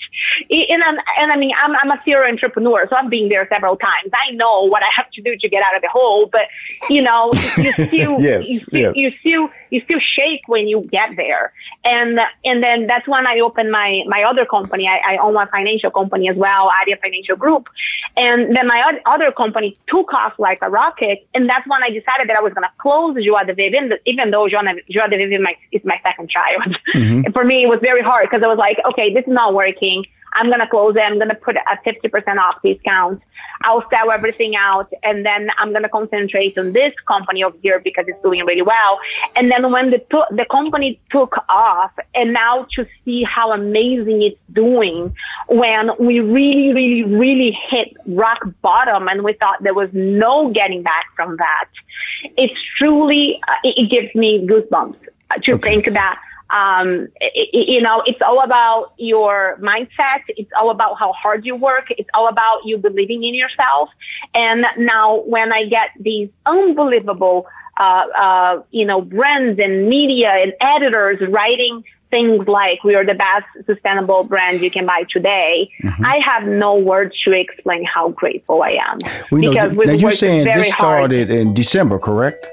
and 0.49 0.83
I'm, 0.83 0.97
and 1.19 1.31
I 1.31 1.37
mean, 1.37 1.51
I'm, 1.57 1.75
I'm 1.75 1.91
a 1.91 2.01
serial 2.03 2.29
entrepreneur, 2.29 2.85
so 2.89 2.95
I've 2.95 3.09
been 3.09 3.29
there 3.29 3.47
several 3.51 3.77
times. 3.77 4.11
I 4.13 4.33
know 4.33 4.63
what 4.63 4.83
I 4.83 4.89
have 4.95 5.09
to 5.11 5.21
do 5.21 5.35
to 5.37 5.49
get 5.49 5.63
out 5.63 5.75
of 5.75 5.81
the 5.81 5.89
hole, 5.89 6.27
but 6.31 6.47
you 6.89 7.01
know, 7.01 7.31
you 7.57 7.71
still, 7.87 8.19
yes, 8.19 8.47
you, 8.47 8.61
yes. 8.71 8.95
you 8.95 9.11
still, 9.19 9.49
you 9.69 9.81
still 9.85 9.99
shake 10.17 10.47
when 10.47 10.67
you 10.67 10.81
get 10.91 11.09
there. 11.15 11.53
And 11.83 12.19
and 12.43 12.61
then 12.61 12.87
that's 12.87 13.07
when 13.07 13.25
I 13.27 13.39
opened 13.39 13.71
my 13.71 14.01
my 14.07 14.23
other 14.23 14.45
company. 14.45 14.87
I, 14.87 15.13
I 15.13 15.17
own 15.17 15.35
a 15.35 15.47
financial 15.47 15.91
company 15.91 16.29
as 16.29 16.35
well, 16.35 16.71
Aria 16.81 16.97
Financial 17.01 17.35
Group. 17.35 17.69
And 18.15 18.55
then 18.55 18.67
my 18.67 18.99
other 19.05 19.31
company 19.31 19.77
took 19.87 20.11
off 20.13 20.33
like 20.39 20.59
a 20.61 20.69
rocket. 20.69 21.27
And 21.33 21.49
that's 21.49 21.67
when 21.67 21.83
I 21.83 21.89
decided 21.89 22.29
that 22.29 22.37
I 22.37 22.41
was 22.41 22.53
going 22.53 22.63
to 22.63 22.73
close 22.79 23.15
Joie 23.23 23.45
de 23.45 23.53
even, 23.77 23.97
even 24.05 24.31
though 24.31 24.47
Joie 24.47 25.07
de 25.07 25.17
Viv 25.17 25.31
is 25.31 25.39
my, 25.41 25.55
is 25.71 25.81
my 25.83 25.99
second 26.05 26.29
child. 26.29 26.75
Mm-hmm. 26.95 27.31
for 27.33 27.43
me, 27.43 27.63
it 27.63 27.69
was 27.69 27.79
very 27.81 28.01
hard 28.01 28.27
because 28.29 28.43
I 28.43 28.47
was 28.47 28.57
like, 28.57 28.77
okay, 28.89 29.13
this 29.13 29.23
is 29.25 29.33
not 29.33 29.53
working. 29.53 30.03
I'm 30.33 30.47
going 30.47 30.59
to 30.59 30.67
close 30.67 30.95
it. 30.95 31.01
I'm 31.01 31.17
going 31.17 31.29
to 31.29 31.35
put 31.35 31.55
a 31.55 31.77
50% 31.85 32.37
off 32.37 32.55
discount. 32.63 33.21
I'll 33.61 33.83
sell 33.91 34.11
everything 34.11 34.55
out 34.55 34.91
and 35.03 35.25
then 35.25 35.49
I'm 35.57 35.71
going 35.71 35.83
to 35.83 35.89
concentrate 35.89 36.57
on 36.57 36.73
this 36.73 36.93
company 37.07 37.43
over 37.43 37.57
here 37.61 37.79
because 37.83 38.05
it's 38.07 38.21
doing 38.23 38.45
really 38.45 38.61
well. 38.61 38.99
And 39.35 39.51
then 39.51 39.71
when 39.71 39.91
the, 39.91 40.03
the 40.31 40.45
company 40.51 40.99
took 41.11 41.35
off 41.49 41.91
and 42.13 42.33
now 42.33 42.67
to 42.75 42.85
see 43.03 43.23
how 43.23 43.51
amazing 43.51 44.21
it's 44.21 44.39
doing 44.53 45.13
when 45.47 45.91
we 45.99 46.19
really, 46.19 46.73
really, 46.73 47.03
really 47.03 47.57
hit 47.69 47.95
rock 48.05 48.39
bottom 48.61 49.07
and 49.07 49.23
we 49.23 49.33
thought 49.33 49.61
there 49.63 49.73
was 49.73 49.89
no 49.93 50.51
getting 50.51 50.83
back 50.83 51.05
from 51.15 51.37
that. 51.37 51.65
It's 52.37 52.59
truly, 52.77 53.39
uh, 53.47 53.53
it, 53.63 53.77
it 53.77 53.89
gives 53.89 54.13
me 54.15 54.45
goosebumps 54.47 54.97
to 55.43 55.53
okay. 55.53 55.69
think 55.69 55.93
that 55.93 56.19
um, 56.49 57.07
it, 57.19 57.67
you 57.69 57.81
know, 57.81 58.01
it's 58.05 58.21
all 58.21 58.41
about 58.41 58.93
your 58.97 59.57
mindset. 59.61 60.21
It's 60.29 60.51
all 60.59 60.69
about 60.69 60.97
how 60.97 61.13
hard 61.13 61.45
you 61.45 61.55
work. 61.55 61.85
It's 61.89 62.09
all 62.13 62.27
about 62.27 62.61
you 62.65 62.77
believing 62.77 63.23
in 63.23 63.33
yourself. 63.33 63.89
And 64.33 64.65
now 64.77 65.21
when 65.21 65.51
I 65.51 65.65
get 65.65 65.89
these 65.99 66.29
unbelievable, 66.45 67.47
uh, 67.79 68.05
uh, 68.17 68.61
you 68.71 68.85
know, 68.85 69.01
brands 69.01 69.59
and 69.61 69.87
media 69.89 70.29
and 70.29 70.53
editors 70.61 71.19
writing 71.29 71.83
things 72.09 72.47
like 72.47 72.83
we 72.83 72.95
are 72.95 73.05
the 73.05 73.13
best 73.13 73.45
sustainable 73.65 74.23
brand 74.23 74.63
you 74.63 74.71
can 74.71 74.85
buy 74.85 75.03
today, 75.09 75.69
mm-hmm. 75.83 76.05
I 76.05 76.21
have 76.25 76.47
no 76.47 76.75
words 76.75 77.13
to 77.25 77.31
explain 77.31 77.83
how 77.83 78.09
grateful 78.09 78.63
I 78.63 78.77
am. 78.89 78.97
We 79.31 79.49
because 79.49 79.73
know, 79.73 79.83
now 79.83 79.91
you're 79.91 80.11
saying 80.11 80.45
this 80.45 80.71
started 80.71 81.27
hard. 81.27 81.37
in 81.37 81.53
December, 81.53 81.99
correct? 81.99 82.47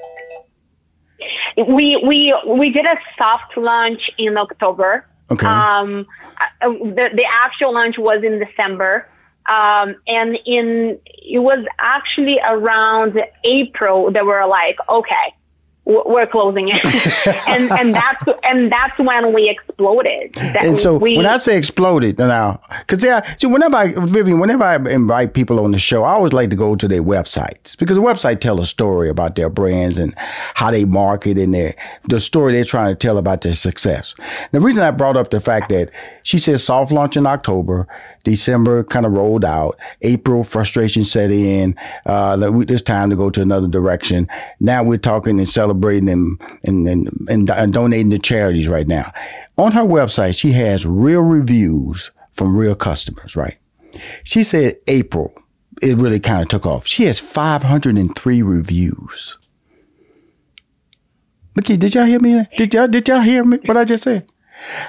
We 1.57 1.97
we 2.05 2.35
we 2.47 2.69
did 2.69 2.85
a 2.85 2.97
soft 3.17 3.55
launch 3.57 4.01
in 4.17 4.37
October. 4.37 5.05
Okay. 5.31 5.47
Um, 5.47 6.05
uh, 6.61 6.69
the 6.69 7.09
the 7.13 7.25
actual 7.31 7.73
launch 7.73 7.97
was 7.97 8.23
in 8.23 8.39
December. 8.39 9.07
Um, 9.47 9.95
and 10.07 10.37
in 10.45 10.99
it 11.05 11.39
was 11.39 11.63
actually 11.79 12.39
around 12.39 13.15
April 13.43 14.11
that 14.11 14.25
we're 14.25 14.45
like, 14.47 14.77
okay, 14.89 15.35
we're 15.85 16.25
closing 16.25 16.69
it 16.69 16.83
and 17.47 17.71
and 17.71 17.93
that's 17.93 18.23
and 18.43 18.71
that's 18.71 18.97
when 18.97 19.33
we 19.33 19.49
exploded. 19.49 20.33
That 20.33 20.65
and 20.65 20.79
so 20.79 20.97
we, 20.97 21.15
when 21.15 21.27
i 21.27 21.37
say 21.37 21.57
exploded 21.57 22.17
now 22.17 22.59
because 22.79 23.03
yeah 23.03 23.35
see 23.37 23.47
whenever 23.47 23.75
i 23.75 23.93
vivian 24.05 24.39
whenever 24.39 24.63
i 24.63 24.75
invite 24.75 25.33
people 25.33 25.59
on 25.59 25.71
the 25.71 25.79
show 25.79 26.03
i 26.03 26.13
always 26.13 26.33
like 26.33 26.49
to 26.49 26.55
go 26.55 26.75
to 26.75 26.87
their 26.87 27.03
websites 27.03 27.77
because 27.77 27.97
the 27.97 28.03
website 28.03 28.39
tell 28.41 28.59
a 28.59 28.65
story 28.65 29.09
about 29.09 29.35
their 29.35 29.49
brands 29.49 29.99
and 29.99 30.13
how 30.17 30.71
they 30.71 30.85
market 30.85 31.37
and 31.37 31.53
their 31.53 31.75
the 32.09 32.19
story 32.19 32.53
they're 32.53 32.63
trying 32.63 32.91
to 32.91 32.95
tell 32.95 33.17
about 33.17 33.41
their 33.41 33.53
success. 33.53 34.15
The 34.51 34.59
reason 34.59 34.83
i 34.83 34.91
brought 34.91 35.17
up 35.17 35.29
the 35.29 35.39
fact 35.39 35.69
that 35.69 35.91
she 36.23 36.39
says 36.39 36.63
soft 36.63 36.91
launch 36.91 37.15
in 37.15 37.27
october 37.27 37.87
December 38.25 38.83
kind 38.83 39.05
of 39.05 39.13
rolled 39.13 39.45
out. 39.45 39.79
April, 40.01 40.43
frustration 40.43 41.05
set 41.05 41.31
in. 41.31 41.75
Uh, 42.05 42.37
it's 42.67 42.81
time 42.81 43.09
to 43.09 43.15
go 43.15 43.29
to 43.29 43.41
another 43.41 43.67
direction. 43.67 44.27
Now 44.59 44.83
we're 44.83 44.97
talking 44.97 45.39
and 45.39 45.47
celebrating 45.47 46.09
and, 46.09 46.41
and, 46.63 46.87
and, 46.87 47.09
and, 47.29 47.49
and 47.49 47.73
donating 47.73 48.09
to 48.09 48.19
charities 48.19 48.67
right 48.67 48.87
now. 48.87 49.13
On 49.57 49.71
her 49.71 49.83
website, 49.83 50.37
she 50.37 50.51
has 50.51 50.85
real 50.85 51.21
reviews 51.21 52.11
from 52.33 52.57
real 52.57 52.75
customers, 52.75 53.37
right? 53.37 53.57
She 54.25 54.43
said 54.43 54.77
April, 54.87 55.33
it 55.81 55.95
really 55.95 56.19
kind 56.19 56.41
of 56.41 56.49
took 56.49 56.65
off. 56.65 56.85
She 56.85 57.05
has 57.05 57.19
503 57.19 58.41
reviews. 58.41 59.37
Okay, 61.57 61.77
did 61.77 61.95
y'all 61.95 62.05
hear 62.05 62.19
me? 62.19 62.45
Did 62.57 62.73
y'all 62.73 62.87
did 62.89 63.07
y'all 63.07 63.21
hear 63.21 63.45
me? 63.45 63.59
What 63.65 63.77
I 63.77 63.85
just 63.85 64.03
said? 64.03 64.27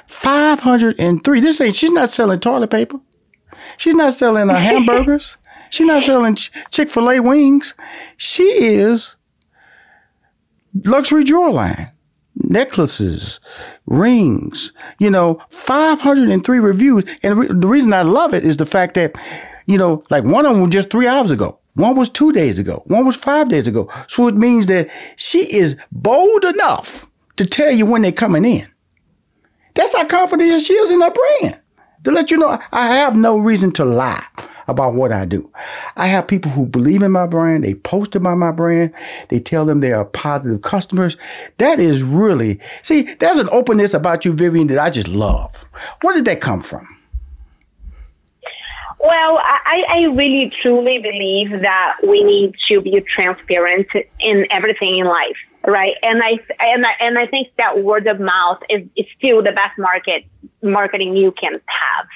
503. 0.08 1.40
This 1.40 1.60
ain't 1.60 1.74
she's 1.76 1.92
not 1.92 2.10
selling 2.10 2.40
toilet 2.40 2.70
paper. 2.70 2.98
She's 3.78 3.94
not 3.94 4.14
selling 4.14 4.50
uh, 4.50 4.56
hamburgers. 4.58 5.36
She's 5.70 5.86
not 5.86 6.02
selling 6.02 6.34
Ch- 6.36 6.50
Chick 6.70 6.88
fil 6.88 7.10
A 7.10 7.20
wings. 7.20 7.74
She 8.16 8.44
is 8.44 9.16
luxury 10.84 11.24
jewelry 11.24 11.52
line, 11.52 11.92
necklaces, 12.36 13.40
rings, 13.86 14.72
you 14.98 15.10
know, 15.10 15.40
503 15.50 16.58
reviews. 16.58 17.04
And 17.22 17.38
re- 17.38 17.48
the 17.48 17.68
reason 17.68 17.92
I 17.92 18.02
love 18.02 18.34
it 18.34 18.44
is 18.44 18.56
the 18.56 18.66
fact 18.66 18.94
that, 18.94 19.14
you 19.66 19.78
know, 19.78 20.04
like 20.10 20.24
one 20.24 20.46
of 20.46 20.52
them 20.52 20.62
was 20.62 20.70
just 20.70 20.90
three 20.90 21.06
hours 21.06 21.30
ago. 21.30 21.58
One 21.74 21.96
was 21.96 22.08
two 22.08 22.32
days 22.32 22.58
ago. 22.58 22.82
One 22.86 23.04
was 23.04 23.16
five 23.16 23.48
days 23.48 23.68
ago. 23.68 23.90
So 24.08 24.28
it 24.28 24.34
means 24.34 24.66
that 24.66 24.88
she 25.16 25.40
is 25.52 25.76
bold 25.92 26.44
enough 26.44 27.06
to 27.36 27.44
tell 27.44 27.70
you 27.70 27.84
when 27.84 28.00
they're 28.00 28.12
coming 28.12 28.46
in. 28.46 28.66
That's 29.74 29.94
how 29.94 30.06
confident 30.06 30.62
she 30.62 30.72
is 30.72 30.90
in 30.90 31.02
her 31.02 31.10
brand 31.10 31.60
to 32.06 32.12
let 32.12 32.30
you 32.30 32.36
know 32.36 32.58
I 32.72 32.96
have 32.96 33.16
no 33.16 33.36
reason 33.36 33.72
to 33.72 33.84
lie 33.84 34.24
about 34.68 34.94
what 34.94 35.10
I 35.10 35.24
do. 35.24 35.50
I 35.96 36.06
have 36.06 36.28
people 36.28 36.52
who 36.52 36.64
believe 36.64 37.02
in 37.02 37.10
my 37.10 37.26
brand, 37.26 37.64
they 37.64 37.74
post 37.74 38.14
about 38.14 38.38
my 38.38 38.52
brand, 38.52 38.92
they 39.28 39.40
tell 39.40 39.66
them 39.66 39.80
they 39.80 39.92
are 39.92 40.04
positive 40.04 40.62
customers. 40.62 41.16
That 41.58 41.80
is 41.80 42.04
really, 42.04 42.60
see, 42.84 43.02
there's 43.16 43.38
an 43.38 43.48
openness 43.50 43.92
about 43.92 44.24
you, 44.24 44.32
Vivian, 44.32 44.68
that 44.68 44.78
I 44.78 44.88
just 44.88 45.08
love. 45.08 45.64
Where 46.02 46.14
did 46.14 46.26
that 46.26 46.40
come 46.40 46.62
from? 46.62 46.86
Well, 49.00 49.38
I, 49.42 49.84
I 49.88 50.00
really 50.14 50.52
truly 50.62 50.98
believe 50.98 51.62
that 51.62 51.96
we 52.06 52.22
need 52.22 52.54
to 52.68 52.80
be 52.80 53.04
transparent 53.14 53.88
in 54.20 54.46
everything 54.50 54.98
in 54.98 55.06
life, 55.06 55.36
right? 55.66 55.94
And 56.02 56.22
I 56.22 56.38
and 56.60 56.86
I 56.86 56.92
and 57.00 57.18
I 57.18 57.26
think 57.26 57.48
that 57.58 57.82
word 57.82 58.06
of 58.06 58.20
mouth 58.20 58.58
is, 58.70 58.82
is 58.96 59.06
still 59.18 59.42
the 59.42 59.52
best 59.52 59.78
market 59.78 60.24
marketing 60.62 61.16
you 61.16 61.32
can 61.32 61.52
have. 61.52 62.06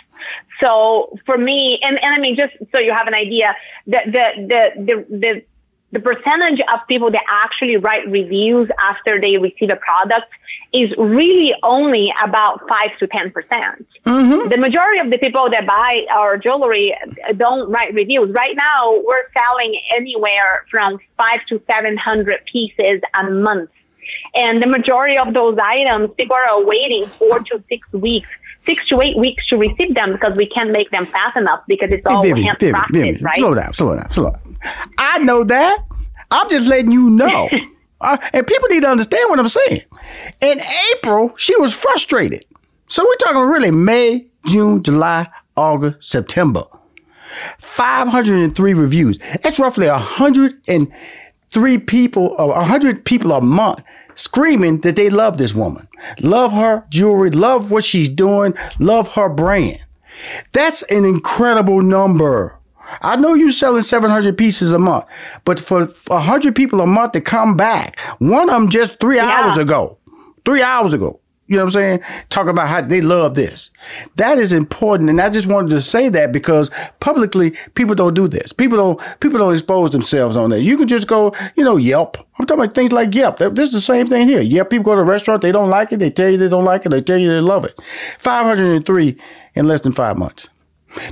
So 0.62 1.16
for 1.24 1.38
me, 1.38 1.78
and, 1.82 1.98
and 2.02 2.14
I 2.14 2.20
mean, 2.20 2.36
just 2.36 2.52
so 2.72 2.80
you 2.80 2.92
have 2.92 3.06
an 3.06 3.14
idea, 3.14 3.56
the, 3.86 4.00
the, 4.06 4.46
the, 4.46 4.84
the, 4.84 5.16
the, 5.18 5.44
the 5.92 6.00
percentage 6.00 6.60
of 6.72 6.80
people 6.86 7.10
that 7.10 7.24
actually 7.28 7.76
write 7.76 8.08
reviews 8.08 8.68
after 8.80 9.20
they 9.20 9.38
receive 9.38 9.70
a 9.70 9.76
product 9.76 10.30
is 10.72 10.90
really 10.96 11.52
only 11.64 12.12
about 12.22 12.60
5 12.68 12.98
to 13.00 13.08
10%. 13.08 13.32
percent 13.32 13.86
mm-hmm. 14.06 14.48
The 14.48 14.56
majority 14.56 15.00
of 15.00 15.10
the 15.10 15.18
people 15.18 15.50
that 15.50 15.66
buy 15.66 16.06
our 16.14 16.38
jewelry 16.38 16.94
don't 17.36 17.70
write 17.70 17.92
reviews. 17.94 18.30
Right 18.32 18.54
now, 18.56 19.00
we're 19.04 19.26
selling 19.36 19.80
anywhere 19.96 20.64
from 20.70 21.00
5 21.16 21.40
to 21.48 21.62
700 21.68 22.40
pieces 22.50 23.00
a 23.14 23.24
month. 23.24 23.70
And 24.34 24.62
the 24.62 24.66
majority 24.66 25.18
of 25.18 25.34
those 25.34 25.58
items, 25.60 26.10
people 26.16 26.36
are 26.36 26.64
waiting 26.64 27.06
four 27.06 27.40
to 27.40 27.62
six 27.68 27.86
weeks 27.92 28.28
six 28.66 28.86
to 28.88 29.00
eight 29.00 29.16
weeks 29.16 29.46
to 29.48 29.56
receive 29.56 29.94
them 29.94 30.12
because 30.12 30.36
we 30.36 30.46
can't 30.46 30.70
make 30.70 30.90
them 30.90 31.06
fast 31.12 31.36
enough 31.36 31.60
because 31.66 31.88
it's 31.90 32.06
all 32.06 32.22
Vivian, 32.22 32.54
Vivian, 32.58 33.24
right? 33.24 33.38
Slow 33.38 33.54
down, 33.54 33.72
slow 33.72 33.96
down, 33.96 34.10
slow 34.12 34.30
down. 34.30 34.49
I 34.98 35.18
know 35.18 35.44
that. 35.44 35.84
I'm 36.30 36.48
just 36.48 36.66
letting 36.66 36.92
you 36.92 37.10
know. 37.10 37.48
uh, 38.00 38.18
and 38.32 38.46
people 38.46 38.68
need 38.68 38.82
to 38.82 38.88
understand 38.88 39.30
what 39.30 39.38
I'm 39.38 39.48
saying. 39.48 39.82
In 40.40 40.60
April, 40.92 41.34
she 41.36 41.56
was 41.56 41.74
frustrated. 41.74 42.44
So 42.86 43.04
we're 43.04 43.16
talking 43.16 43.42
really 43.42 43.70
May, 43.70 44.26
June, 44.46 44.82
July, 44.82 45.28
August, 45.56 46.10
September. 46.10 46.64
503 47.58 48.74
reviews. 48.74 49.18
That's 49.42 49.58
roughly 49.58 49.86
103 49.86 51.78
people, 51.78 52.34
or 52.38 52.48
100 52.48 53.04
people 53.04 53.32
a 53.32 53.40
month 53.40 53.84
screaming 54.16 54.80
that 54.80 54.96
they 54.96 55.08
love 55.08 55.38
this 55.38 55.54
woman, 55.54 55.86
love 56.20 56.52
her 56.52 56.84
jewelry, 56.90 57.30
love 57.30 57.70
what 57.70 57.84
she's 57.84 58.08
doing, 58.08 58.54
love 58.78 59.08
her 59.14 59.28
brand. 59.28 59.80
That's 60.52 60.82
an 60.84 61.04
incredible 61.04 61.82
number. 61.82 62.58
I 63.02 63.16
know 63.16 63.34
you're 63.34 63.52
selling 63.52 63.82
700 63.82 64.36
pieces 64.36 64.72
a 64.72 64.78
month, 64.78 65.04
but 65.44 65.60
for 65.60 65.86
100 65.86 66.54
people 66.54 66.80
a 66.80 66.86
month 66.86 67.12
to 67.12 67.20
come 67.20 67.56
back, 67.56 67.98
one 68.18 68.48
of 68.48 68.54
them 68.54 68.68
just 68.68 69.00
three 69.00 69.16
yeah. 69.16 69.26
hours 69.26 69.56
ago, 69.56 69.98
three 70.44 70.62
hours 70.62 70.94
ago, 70.94 71.20
you 71.50 71.56
know 71.56 71.64
what 71.64 71.74
I'm 71.74 72.00
saying? 72.00 72.00
Talking 72.28 72.50
about 72.50 72.68
how 72.68 72.80
they 72.80 73.00
love 73.00 73.34
this. 73.34 73.70
That 74.14 74.38
is 74.38 74.52
important. 74.52 75.10
And 75.10 75.20
I 75.20 75.30
just 75.30 75.48
wanted 75.48 75.70
to 75.70 75.82
say 75.82 76.08
that 76.08 76.30
because 76.30 76.70
publicly 77.00 77.56
people 77.74 77.96
don't 77.96 78.14
do 78.14 78.28
this. 78.28 78.52
People 78.52 78.78
don't 78.78 79.00
people 79.18 79.40
don't 79.40 79.52
expose 79.52 79.90
themselves 79.90 80.36
on 80.36 80.50
that. 80.50 80.62
You 80.62 80.76
can 80.76 80.86
just 80.86 81.08
go, 81.08 81.34
you 81.56 81.64
know, 81.64 81.76
Yelp. 81.76 82.18
I'm 82.38 82.46
talking 82.46 82.62
about 82.62 82.76
things 82.76 82.92
like 82.92 83.12
Yelp. 83.16 83.38
This 83.38 83.70
is 83.70 83.72
the 83.72 83.80
same 83.80 84.06
thing 84.06 84.28
here. 84.28 84.40
Yelp, 84.40 84.70
people 84.70 84.84
go 84.84 84.94
to 84.94 85.00
a 85.00 85.04
restaurant, 85.04 85.42
they 85.42 85.50
don't 85.50 85.70
like 85.70 85.90
it, 85.90 85.98
they 85.98 86.10
tell 86.10 86.30
you 86.30 86.38
they 86.38 86.48
don't 86.48 86.64
like 86.64 86.86
it, 86.86 86.90
they 86.90 87.02
tell 87.02 87.18
you 87.18 87.28
they 87.28 87.40
love 87.40 87.64
it. 87.64 87.76
503 88.20 89.20
in 89.56 89.66
less 89.66 89.80
than 89.80 89.90
five 89.90 90.16
months. 90.16 90.48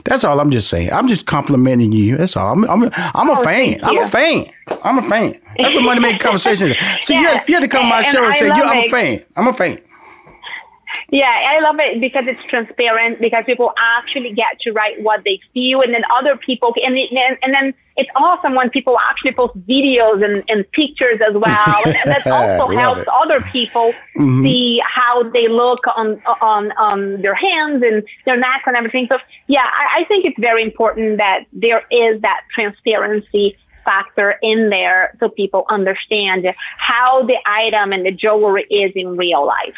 That's 0.05 0.25
all 0.25 0.41
I'm 0.41 0.51
just 0.51 0.69
saying. 0.69 0.93
I'm 0.93 1.09
just 1.09 1.27
complimenting 1.27 1.93
you. 1.93 2.17
That's 2.17 2.37
all. 2.37 2.53
I'm 2.53 2.64
I'm, 2.69 2.91
I'm 2.93 3.29
a 3.29 3.38
oh, 3.38 3.45
fan. 3.45 3.81
I'm 3.83 3.99
a 3.99 4.09
fan. 4.09 4.51
I'm 4.83 4.99
a 4.99 5.03
fan. 5.03 5.41
That's 5.57 5.75
what 5.75 5.85
money 5.85 6.01
making 6.01 6.19
conversation. 6.21 6.75
So 7.03 7.14
yeah. 7.14 7.21
you, 7.21 7.27
had, 7.27 7.45
you 7.49 7.55
had 7.55 7.61
to 7.61 7.69
come 7.69 7.85
on 7.85 7.88
my 7.88 8.03
show 8.03 8.25
and, 8.25 8.35
and 8.35 8.38
say, 8.38 8.51
I'm 8.51 8.85
a 8.85 8.91
fan. 8.91 9.25
I'm 9.37 9.49
a 9.49 9.53
fan. 9.53 9.81
Yeah, 11.11 11.33
I 11.33 11.61
love 11.61 11.77
it 11.79 12.03
because 12.03 12.25
it's 12.27 12.42
transparent 12.51 13.18
because 13.18 13.44
people 13.47 13.73
actually 13.79 14.35
get 14.35 14.61
to 14.61 14.73
write 14.73 15.03
what 15.03 15.25
they 15.25 15.40
feel, 15.55 15.81
and 15.81 15.94
then 15.94 16.03
other 16.14 16.37
people 16.37 16.75
and 16.85 16.99
and 17.42 17.55
then 17.55 17.73
it's 17.97 18.11
awesome 18.14 18.55
when 18.55 18.68
people 18.68 18.97
actually 18.99 19.33
post 19.33 19.57
videos 19.66 20.23
and, 20.23 20.44
and 20.49 20.71
pictures 20.73 21.18
as 21.27 21.35
well, 21.35 21.83
and 21.87 22.11
that 22.11 22.27
also 22.31 22.77
helps 22.77 23.03
it. 23.03 23.09
other 23.09 23.40
people 23.51 23.94
mm-hmm. 24.18 24.42
see 24.42 24.83
how 24.85 25.23
they 25.31 25.49
look 25.49 25.81
on 25.97 26.21
on 26.42 26.73
on 26.73 27.23
their 27.23 27.35
hands 27.35 27.83
and 27.83 28.05
their 28.27 28.37
necks 28.37 28.64
and 28.66 28.77
everything. 28.77 29.09
So 29.11 29.16
yeah, 29.47 29.64
I, 29.64 30.01
I 30.01 30.05
think 30.05 30.27
it's 30.27 30.38
very 30.38 30.62
important 30.62 31.18
that 31.18 31.44
there 31.55 31.85
is 31.90 32.21
that 32.21 32.42
transparency 32.55 33.57
factor 33.83 34.35
in 34.42 34.68
there 34.68 35.16
so 35.18 35.31
people 35.31 35.64
understand 35.71 36.47
how 36.77 37.23
the 37.23 37.38
item 37.47 37.92
and 37.92 38.05
the 38.05 38.12
jewelry 38.12 38.66
is 38.71 38.92
in 38.94 39.16
real 39.16 39.47
life. 39.47 39.75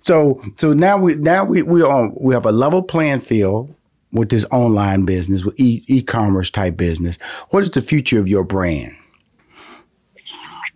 So 0.00 0.42
so 0.56 0.72
now 0.74 0.98
we 0.98 1.14
now 1.16 1.44
we 1.44 1.62
we 1.62 1.82
on 1.82 2.14
we 2.20 2.34
have 2.34 2.46
a 2.46 2.52
level 2.52 2.82
playing 2.82 3.20
field 3.20 3.74
with 4.12 4.30
this 4.30 4.46
online 4.52 5.04
business 5.04 5.44
with 5.44 5.60
e- 5.60 5.84
e-commerce 5.88 6.50
type 6.50 6.76
business. 6.76 7.18
What 7.50 7.60
is 7.62 7.70
the 7.70 7.82
future 7.82 8.18
of 8.20 8.28
your 8.28 8.44
brand? 8.44 8.92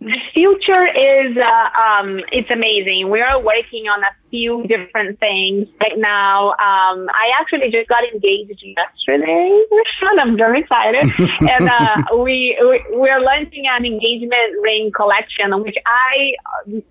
The 0.05 0.19
future 0.35 0.85
is 0.85 1.35
uh, 1.35 1.69
um, 1.81 2.21
it's 2.31 2.51
amazing. 2.51 3.09
We 3.09 3.21
are 3.21 3.41
working 3.41 3.85
on 3.89 4.03
a 4.03 4.13
few 4.29 4.61
different 4.67 5.19
things 5.19 5.67
right 5.81 5.97
now. 5.97 6.51
Um, 6.51 7.09
I 7.09 7.31
actually 7.39 7.71
just 7.71 7.89
got 7.89 8.03
engaged 8.13 8.61
yesterday, 8.61 9.65
and 10.03 10.19
I'm 10.19 10.37
very 10.37 10.59
excited. 10.59 11.09
and 11.49 11.67
uh, 11.67 12.17
we, 12.21 12.55
we 12.61 12.85
we're 12.91 13.19
launching 13.19 13.65
an 13.65 13.83
engagement 13.83 14.61
ring 14.61 14.91
collection, 14.95 15.59
which 15.63 15.77
I 15.87 16.35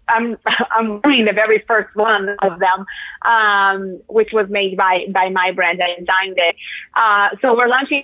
I'm 0.09 0.37
I'm 0.72 1.00
doing 1.03 1.24
the 1.24 1.33
very 1.33 1.62
first 1.68 1.94
one 1.94 2.31
of 2.42 2.59
them, 2.59 2.85
um, 3.31 4.00
which 4.09 4.31
was 4.33 4.48
made 4.50 4.77
by 4.77 5.07
by 5.12 5.29
my 5.31 5.53
brand. 5.53 5.81
I 5.81 6.00
designed 6.00 6.37
it. 6.37 6.57
Uh, 6.94 7.29
so 7.40 7.57
we're 7.57 7.68
launching 7.68 8.03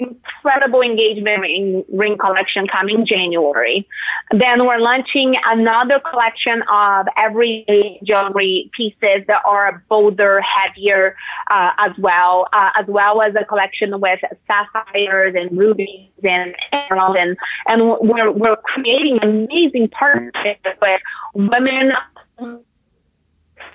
incredible 0.00 0.80
engagement 0.80 1.40
ring, 1.40 1.84
ring 1.92 2.16
collection 2.18 2.66
coming 2.66 3.06
January. 3.06 3.86
Then 4.32 4.66
we're 4.66 4.78
launching 4.78 5.34
another 5.46 6.00
collection 6.00 6.62
of 6.72 7.06
everyday 7.16 8.00
jewelry 8.04 8.70
pieces 8.76 9.24
that 9.28 9.42
are 9.46 9.84
bolder, 9.88 10.40
heavier 10.40 11.16
uh, 11.50 11.70
as 11.78 11.92
well, 11.98 12.46
uh, 12.52 12.70
as 12.78 12.86
well 12.88 13.22
as 13.22 13.34
a 13.40 13.44
collection 13.44 14.00
with 14.00 14.20
sapphires 14.46 15.34
and 15.36 15.56
rubies 15.56 16.10
and 16.22 16.54
emeralds. 16.72 17.18
And, 17.20 17.36
and 17.66 17.82
we're, 18.00 18.30
we're 18.30 18.56
creating 18.56 19.18
amazing 19.22 19.88
partnerships 19.88 20.64
with 20.80 21.00
women 21.34 21.92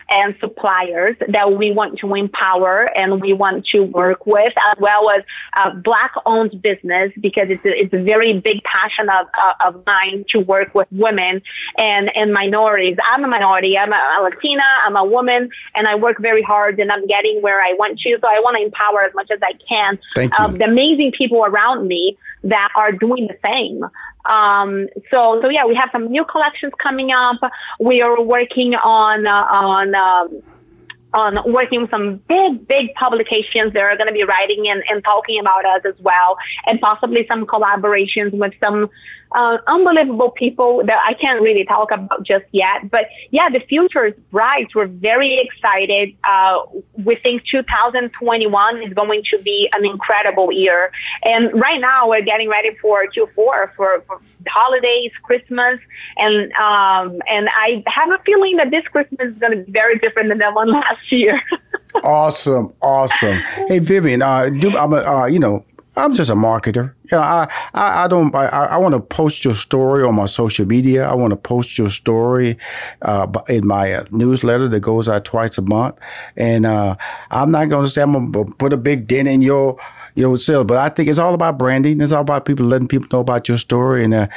and 0.09 0.35
suppliers 0.39 1.15
that 1.29 1.53
we 1.53 1.71
want 1.71 1.99
to 1.99 2.13
empower 2.13 2.87
and 2.97 3.21
we 3.21 3.33
want 3.33 3.65
to 3.73 3.81
work 3.81 4.25
with, 4.25 4.53
as 4.71 4.77
well 4.79 5.09
as 5.09 5.23
uh, 5.57 5.71
black-owned 5.75 6.61
business 6.61 7.11
because 7.21 7.47
it's 7.49 7.65
a, 7.65 7.69
it's 7.69 7.93
a 7.93 8.03
very 8.03 8.39
big 8.39 8.61
passion 8.63 9.09
of, 9.09 9.27
uh, 9.41 9.67
of 9.67 9.85
mine 9.85 10.25
to 10.29 10.39
work 10.39 10.73
with 10.75 10.87
women 10.91 11.41
and, 11.77 12.09
and 12.15 12.33
minorities. 12.33 12.97
I'm 13.03 13.23
a 13.23 13.27
minority. 13.27 13.77
I'm 13.77 13.91
a, 13.91 13.95
a 13.95 14.23
Latina. 14.23 14.63
I'm 14.85 14.95
a 14.95 15.05
woman, 15.05 15.49
and 15.75 15.87
I 15.87 15.95
work 15.95 16.17
very 16.19 16.41
hard, 16.41 16.79
and 16.79 16.91
I'm 16.91 17.07
getting 17.07 17.41
where 17.41 17.61
I 17.61 17.73
want 17.73 17.99
to. 17.99 18.17
So 18.21 18.27
I 18.27 18.39
want 18.39 18.57
to 18.57 18.63
empower 18.63 19.03
as 19.03 19.13
much 19.13 19.31
as 19.31 19.39
I 19.41 19.53
can 19.67 19.97
Thank 20.13 20.37
you. 20.37 20.57
the 20.57 20.65
amazing 20.65 21.11
people 21.17 21.43
around 21.43 21.87
me 21.87 22.17
that 22.43 22.69
are 22.75 22.91
doing 22.91 23.27
the 23.27 23.37
same. 23.45 23.83
Um, 24.25 24.87
so, 25.11 25.39
so 25.43 25.49
yeah, 25.49 25.65
we 25.65 25.75
have 25.75 25.89
some 25.91 26.07
new 26.11 26.25
collections 26.25 26.73
coming 26.81 27.11
up. 27.11 27.39
We 27.79 28.01
are 28.01 28.21
working 28.21 28.73
on, 28.75 29.27
uh, 29.27 29.45
on, 29.49 29.95
um, 29.95 30.41
on 31.15 31.51
working 31.51 31.81
with 31.81 31.89
some 31.89 32.17
big, 32.27 32.67
big 32.67 32.93
publications 32.95 33.73
that 33.73 33.83
are 33.83 33.95
going 33.97 34.07
to 34.07 34.13
be 34.13 34.25
writing 34.25 34.67
and, 34.67 34.83
and 34.89 35.03
talking 35.03 35.39
about 35.39 35.65
us 35.65 35.81
as 35.85 35.95
well, 35.99 36.37
and 36.67 36.79
possibly 36.81 37.25
some 37.29 37.45
collaborations 37.45 38.31
with 38.33 38.53
some 38.63 38.89
uh, 39.31 39.57
unbelievable 39.67 40.31
people 40.31 40.81
that 40.85 40.97
I 41.03 41.13
can't 41.13 41.41
really 41.41 41.65
talk 41.65 41.91
about 41.91 42.25
just 42.25 42.45
yet. 42.51 42.89
But 42.89 43.05
yeah, 43.31 43.49
the 43.49 43.61
future 43.67 44.05
is 44.07 44.13
bright. 44.31 44.67
We're 44.75 44.87
very 44.87 45.37
excited. 45.39 46.15
Uh, 46.23 46.61
we 47.03 47.15
think 47.23 47.43
2021 47.51 48.83
is 48.83 48.93
going 48.93 49.23
to 49.31 49.41
be 49.41 49.69
an 49.73 49.85
incredible 49.85 50.51
year. 50.51 50.91
And 51.23 51.53
right 51.53 51.79
now 51.79 52.09
we're 52.09 52.21
getting 52.21 52.49
ready 52.49 52.71
for 52.81 53.05
Q4 53.07 53.75
for, 53.75 54.03
for 54.07 54.21
holidays, 54.47 55.11
Christmas, 55.23 55.79
and 56.17 56.51
um, 56.53 57.19
and 57.27 57.49
I 57.51 57.83
have 57.87 58.09
a 58.11 58.19
feeling 58.25 58.57
that 58.57 58.71
this 58.71 58.83
Christmas 58.91 59.33
is 59.33 59.37
going 59.39 59.57
to 59.57 59.63
be 59.63 59.71
very 59.71 59.97
different 59.99 60.29
than 60.29 60.39
that 60.39 60.53
one 60.53 60.71
last 60.71 61.11
year. 61.11 61.39
awesome, 62.03 62.73
awesome. 62.81 63.37
Hey 63.67 63.79
Vivian, 63.79 64.21
uh, 64.21 64.49
do, 64.49 64.77
I'm 64.77 64.93
a, 64.93 64.97
uh, 64.97 65.25
you 65.25 65.39
know 65.39 65.65
I'm 65.97 66.13
just 66.13 66.29
a 66.29 66.35
marketer. 66.35 66.93
You 67.03 67.17
know, 67.17 67.21
I, 67.21 67.47
I, 67.73 68.03
I 68.03 68.07
don't, 68.07 68.33
I, 68.35 68.47
I 68.47 68.77
want 68.77 68.93
to 68.93 68.99
post 68.99 69.45
your 69.45 69.55
story 69.55 70.03
on 70.03 70.15
my 70.15 70.25
social 70.25 70.65
media. 70.65 71.07
I 71.07 71.13
want 71.13 71.31
to 71.31 71.37
post 71.37 71.77
your 71.77 71.89
story 71.89 72.57
uh, 73.01 73.27
in 73.47 73.65
my 73.65 73.93
uh, 73.93 74.05
newsletter 74.11 74.67
that 74.67 74.79
goes 74.81 75.07
out 75.07 75.23
twice 75.23 75.57
a 75.57 75.61
month. 75.61 75.97
And 76.35 76.65
uh, 76.65 76.95
I'm 77.31 77.51
not 77.51 77.69
going 77.69 77.85
to 77.85 77.89
say 77.89 78.01
I'm 78.01 78.31
going 78.31 78.47
to 78.47 78.53
put 78.55 78.73
a 78.73 78.77
big 78.77 79.07
dent 79.07 79.27
in 79.27 79.41
your 79.41 79.77
your 80.15 80.37
sales, 80.37 80.65
but 80.65 80.77
I 80.77 80.89
think 80.89 81.09
it's 81.09 81.19
all 81.19 81.33
about 81.33 81.57
branding. 81.57 81.99
It's 82.01 82.13
all 82.13 82.21
about 82.21 82.45
people 82.45 82.65
letting 82.65 82.87
people 82.87 83.07
know 83.11 83.19
about 83.19 83.47
your 83.49 83.57
story. 83.57 84.03
And 84.03 84.13
uh, 84.13 84.27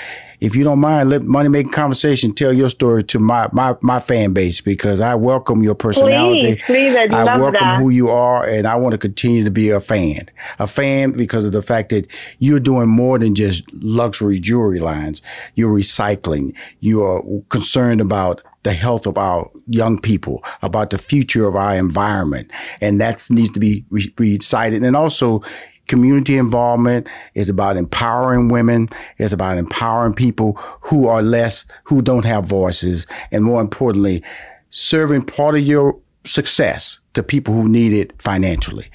if 0.41 0.55
you 0.57 0.65
don't 0.65 0.81
mind, 0.81 1.09
let 1.11 1.23
Money 1.23 1.49
Making 1.49 1.73
Conversation 1.73 2.35
tell 2.35 2.53
your 2.53 2.69
story 2.69 3.05
to 3.05 3.19
my 3.19 3.49
my, 3.53 3.77
my 3.81 4.01
fan 4.01 4.33
base 4.33 4.61
because 4.61 5.01
I 5.01 5.15
welcome 5.15 5.63
your 5.63 5.77
personality. 5.77 6.57
Please, 6.57 6.65
please, 6.67 6.97
I'd 6.97 7.15
I 7.15 7.37
welcome 7.39 7.55
that. 7.61 7.81
who 7.81 7.91
you 7.91 8.11
are, 8.11 8.45
and 8.45 8.67
I 8.67 8.75
want 8.75 8.93
to 8.93 8.99
continue 8.99 9.45
to 9.45 9.51
be 9.51 9.71
a 9.71 9.81
fan. 9.81 10.29
A 10.59 10.67
fan 10.67 11.13
because 11.13 11.47
of 11.47 11.53
the 11.53 11.63
fact 11.63 11.91
that 11.91 12.09
you're 12.41 12.61
doing 12.61 12.89
more 12.89 13.19
than 13.19 13.35
just 13.35 13.65
luxury 13.75 14.41
jewelry 14.41 14.81
lines. 14.81 15.23
You're 15.55 15.73
recycling. 15.73 16.55
You 16.81 17.05
are 17.05 17.23
concerned 17.51 18.01
about 18.01 18.43
the 18.63 18.73
health 18.73 19.07
of 19.07 19.19
our 19.19 19.51
young 19.67 19.99
people, 19.99 20.43
about 20.63 20.91
the 20.91 20.99
future 20.99 21.47
of 21.47 21.57
our 21.57 21.75
environment. 21.75 22.51
And 22.81 23.01
that 23.01 23.27
needs 23.31 23.51
to 23.51 23.61
be 23.61 23.85
recited. 23.91 24.83
And 24.83 24.97
also, 24.97 25.43
community 25.87 26.37
involvement 26.37 27.09
is 27.35 27.49
about 27.49 27.79
empowering 27.79 28.49
women 28.49 28.91
it's 29.17 29.33
about 29.33 29.57
empowering 29.57 30.13
people 30.13 30.53
who 30.83 31.09
are 31.09 31.23
less 31.23 31.65
who 31.85 32.03
don't 32.03 32.27
have 32.27 32.45
voices 32.45 33.07
and 33.33 33.43
more 33.43 33.63
importantly 33.63 34.23
serving 34.69 35.25
part 35.25 35.55
of 35.55 35.67
your 35.67 35.99
success 36.27 36.99
to 37.15 37.23
people 37.23 37.55
who 37.55 37.69
need 37.69 37.95
it 37.95 38.13
financially. 38.21 38.87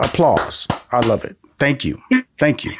Applause. 0.00 0.68
I 0.92 1.00
love 1.00 1.24
it. 1.24 1.36
Thank 1.58 1.82
you. 1.82 1.98
Thank 2.38 2.62
you 2.62 2.74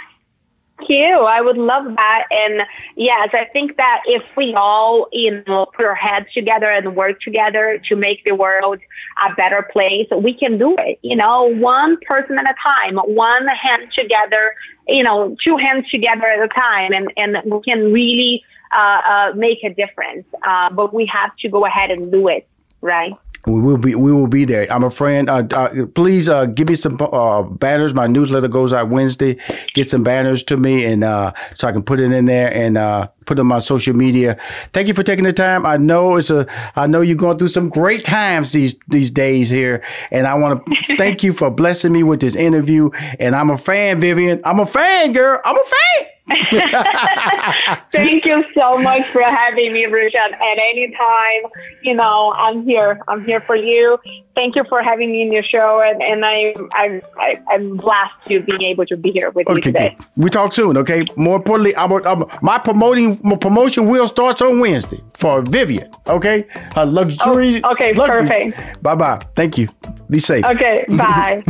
you. 0.89 1.15
I 1.15 1.41
would 1.41 1.57
love 1.57 1.85
that. 1.97 2.25
And 2.31 2.63
yes, 2.97 3.29
I 3.33 3.47
think 3.53 3.77
that 3.77 4.03
if 4.07 4.23
we 4.37 4.55
all, 4.57 5.09
you 5.13 5.43
know, 5.47 5.67
put 5.77 5.85
our 5.85 5.95
heads 5.95 6.27
together 6.33 6.67
and 6.67 6.95
work 6.97 7.21
together 7.21 7.81
to 7.89 7.97
make 7.97 8.25
the 8.25 8.35
world 8.35 8.79
a 9.25 9.35
better 9.35 9.69
place, 9.73 10.07
we 10.17 10.35
can 10.35 10.59
do 10.59 10.77
it. 10.79 10.99
You 11.03 11.17
know, 11.17 11.45
one 11.45 11.97
person 12.09 12.39
at 12.39 12.51
a 12.51 12.55
time, 12.65 12.97
one 12.97 13.47
hand 13.49 13.91
together, 13.97 14.55
you 14.87 15.03
know, 15.03 15.37
two 15.47 15.57
hands 15.57 15.89
together 15.91 16.27
at 16.27 16.43
a 16.43 16.49
time, 16.49 16.93
and, 16.93 17.13
and 17.17 17.51
we 17.51 17.61
can 17.63 17.93
really 17.93 18.43
uh, 18.73 19.01
uh, 19.09 19.33
make 19.35 19.65
a 19.65 19.71
difference. 19.71 20.27
Uh, 20.47 20.71
but 20.71 20.93
we 20.93 21.11
have 21.13 21.31
to 21.41 21.49
go 21.49 21.65
ahead 21.65 21.91
and 21.91 22.13
do 22.13 22.29
it, 22.29 22.47
right? 22.81 23.13
We 23.47 23.61
will 23.61 23.79
be 23.79 23.95
we 23.95 24.13
will 24.13 24.27
be 24.27 24.45
there. 24.45 24.71
I'm 24.71 24.85
a 24.85 24.91
friend. 24.91 25.31
Uh, 25.31 25.45
uh, 25.55 25.87
please 25.95 26.29
uh, 26.29 26.47
give 26.47 26.69
me 26.69 26.75
some 26.75 26.99
uh, 27.01 27.43
banners. 27.43 27.95
My 27.95 28.07
newsletter 28.07 28.49
goes 28.49 28.73
out 28.73 28.89
Wednesday. 28.89 29.39
Get 29.75 29.89
some 29.89 30.03
banners 30.03 30.43
to 30.45 30.57
me, 30.57 30.85
and 30.85 31.05
uh, 31.05 31.33
so 31.55 31.69
I 31.69 31.73
can 31.73 31.83
put 31.83 32.01
it 32.01 32.13
in 32.13 32.25
there 32.27 32.53
and 32.53 32.77
uh, 32.77 33.09
put 33.27 33.37
them 33.37 33.53
on 33.53 33.61
social 33.61 33.95
media. 33.95 34.37
Thank 34.73 34.89
you 34.89 34.95
for 34.95 35.03
taking 35.03 35.25
the 35.25 35.33
time. 35.33 35.65
I 35.65 35.77
know 35.77 36.17
it's 36.17 36.31
a. 36.31 36.47
I 36.77 36.87
know 36.87 37.01
you're 37.01 37.17
going 37.17 37.39
through 37.39 37.49
some 37.49 37.69
great 37.69 38.05
times 38.05 38.53
these 38.53 38.79
these 38.89 39.11
days 39.11 39.49
here, 39.49 39.83
and 40.11 40.27
I 40.27 40.35
want 40.35 40.67
to 40.67 40.97
thank 40.97 41.23
you 41.23 41.33
for 41.33 41.51
blessing 41.51 41.93
me 41.93 42.03
with 42.03 42.21
this 42.21 42.37
interview. 42.37 42.91
And 43.21 43.37
I'm 43.37 43.51
a 43.51 43.57
fan, 43.57 44.01
Vivian. 44.01 44.41
I'm 44.45 44.61
a 44.61 44.67
fan, 44.67 45.13
girl. 45.13 45.41
I'm 45.45 45.57
a 45.57 45.65
fan. 45.65 46.09
Thank 47.93 48.27
you 48.27 48.45
so 48.57 48.77
much 48.79 49.07
for 49.09 49.23
having 49.23 49.73
me, 49.73 49.87
Richard. 49.87 50.33
At 50.33 50.59
any 50.59 50.95
time, 50.97 51.51
you 51.83 51.95
know, 51.95 52.33
I'm 52.37 52.65
here. 52.65 53.01
I'm 53.09 53.25
here 53.25 53.41
for 53.41 53.57
you. 53.57 53.99
Thank 54.39 54.55
you 54.55 54.63
for 54.69 54.81
having 54.85 55.11
me 55.11 55.23
in 55.23 55.33
your 55.33 55.43
show, 55.43 55.83
and, 55.85 56.01
and 56.01 56.25
I, 56.25 56.55
I, 56.73 57.03
I, 57.19 57.41
I'm 57.51 57.77
blessed 57.77 58.15
to 58.29 58.41
be 58.41 58.67
able 58.67 58.87
to 58.87 58.97
be 58.97 59.11
here 59.11 59.31
with 59.31 59.49
okay, 59.49 59.57
you 59.57 59.61
today. 59.61 59.97
Good. 59.99 60.07
We 60.17 60.31
talk 60.31 60.53
soon, 60.53 60.77
okay? 60.77 61.05
More 61.17 61.35
importantly, 61.35 61.75
I'm, 61.75 61.91
I'm, 62.07 62.23
my 62.41 62.57
promoting 62.59 63.19
my 63.25 63.35
promotion 63.35 63.89
will 63.89 64.07
starts 64.07 64.41
on 64.41 64.61
Wednesday 64.61 65.03
for 65.15 65.43
Vivian, 65.43 65.91
okay? 66.07 66.47
Her 66.77 66.87
luxury. 66.87 67.61
Oh, 67.65 67.73
okay, 67.73 67.93
luxury. 67.95 68.53
perfect. 68.53 68.81
Bye 68.81 68.95
bye. 68.95 69.21
Thank 69.35 69.59
you. 69.59 69.71
Be 70.09 70.21
safe. 70.21 70.45
Okay, 70.45 70.85
bye. 70.91 71.43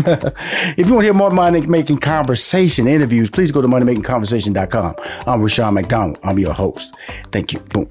if 0.78 0.86
you 0.86 0.94
want 0.94 1.02
to 1.02 1.08
hear 1.08 1.12
more 1.12 1.30
money 1.30 1.60
making 1.66 1.98
conversation 1.98 2.88
interviews, 2.88 3.28
please 3.28 3.52
go 3.52 3.60
to 3.60 3.68
moneymakingconversation.com. 3.68 4.94
I'm 5.26 5.42
Rushion 5.42 5.74
McDonald. 5.74 6.18
I'm 6.22 6.38
your 6.38 6.54
host. 6.54 6.94
Thank 7.32 7.52
you. 7.52 7.60
Boom. 7.60 7.90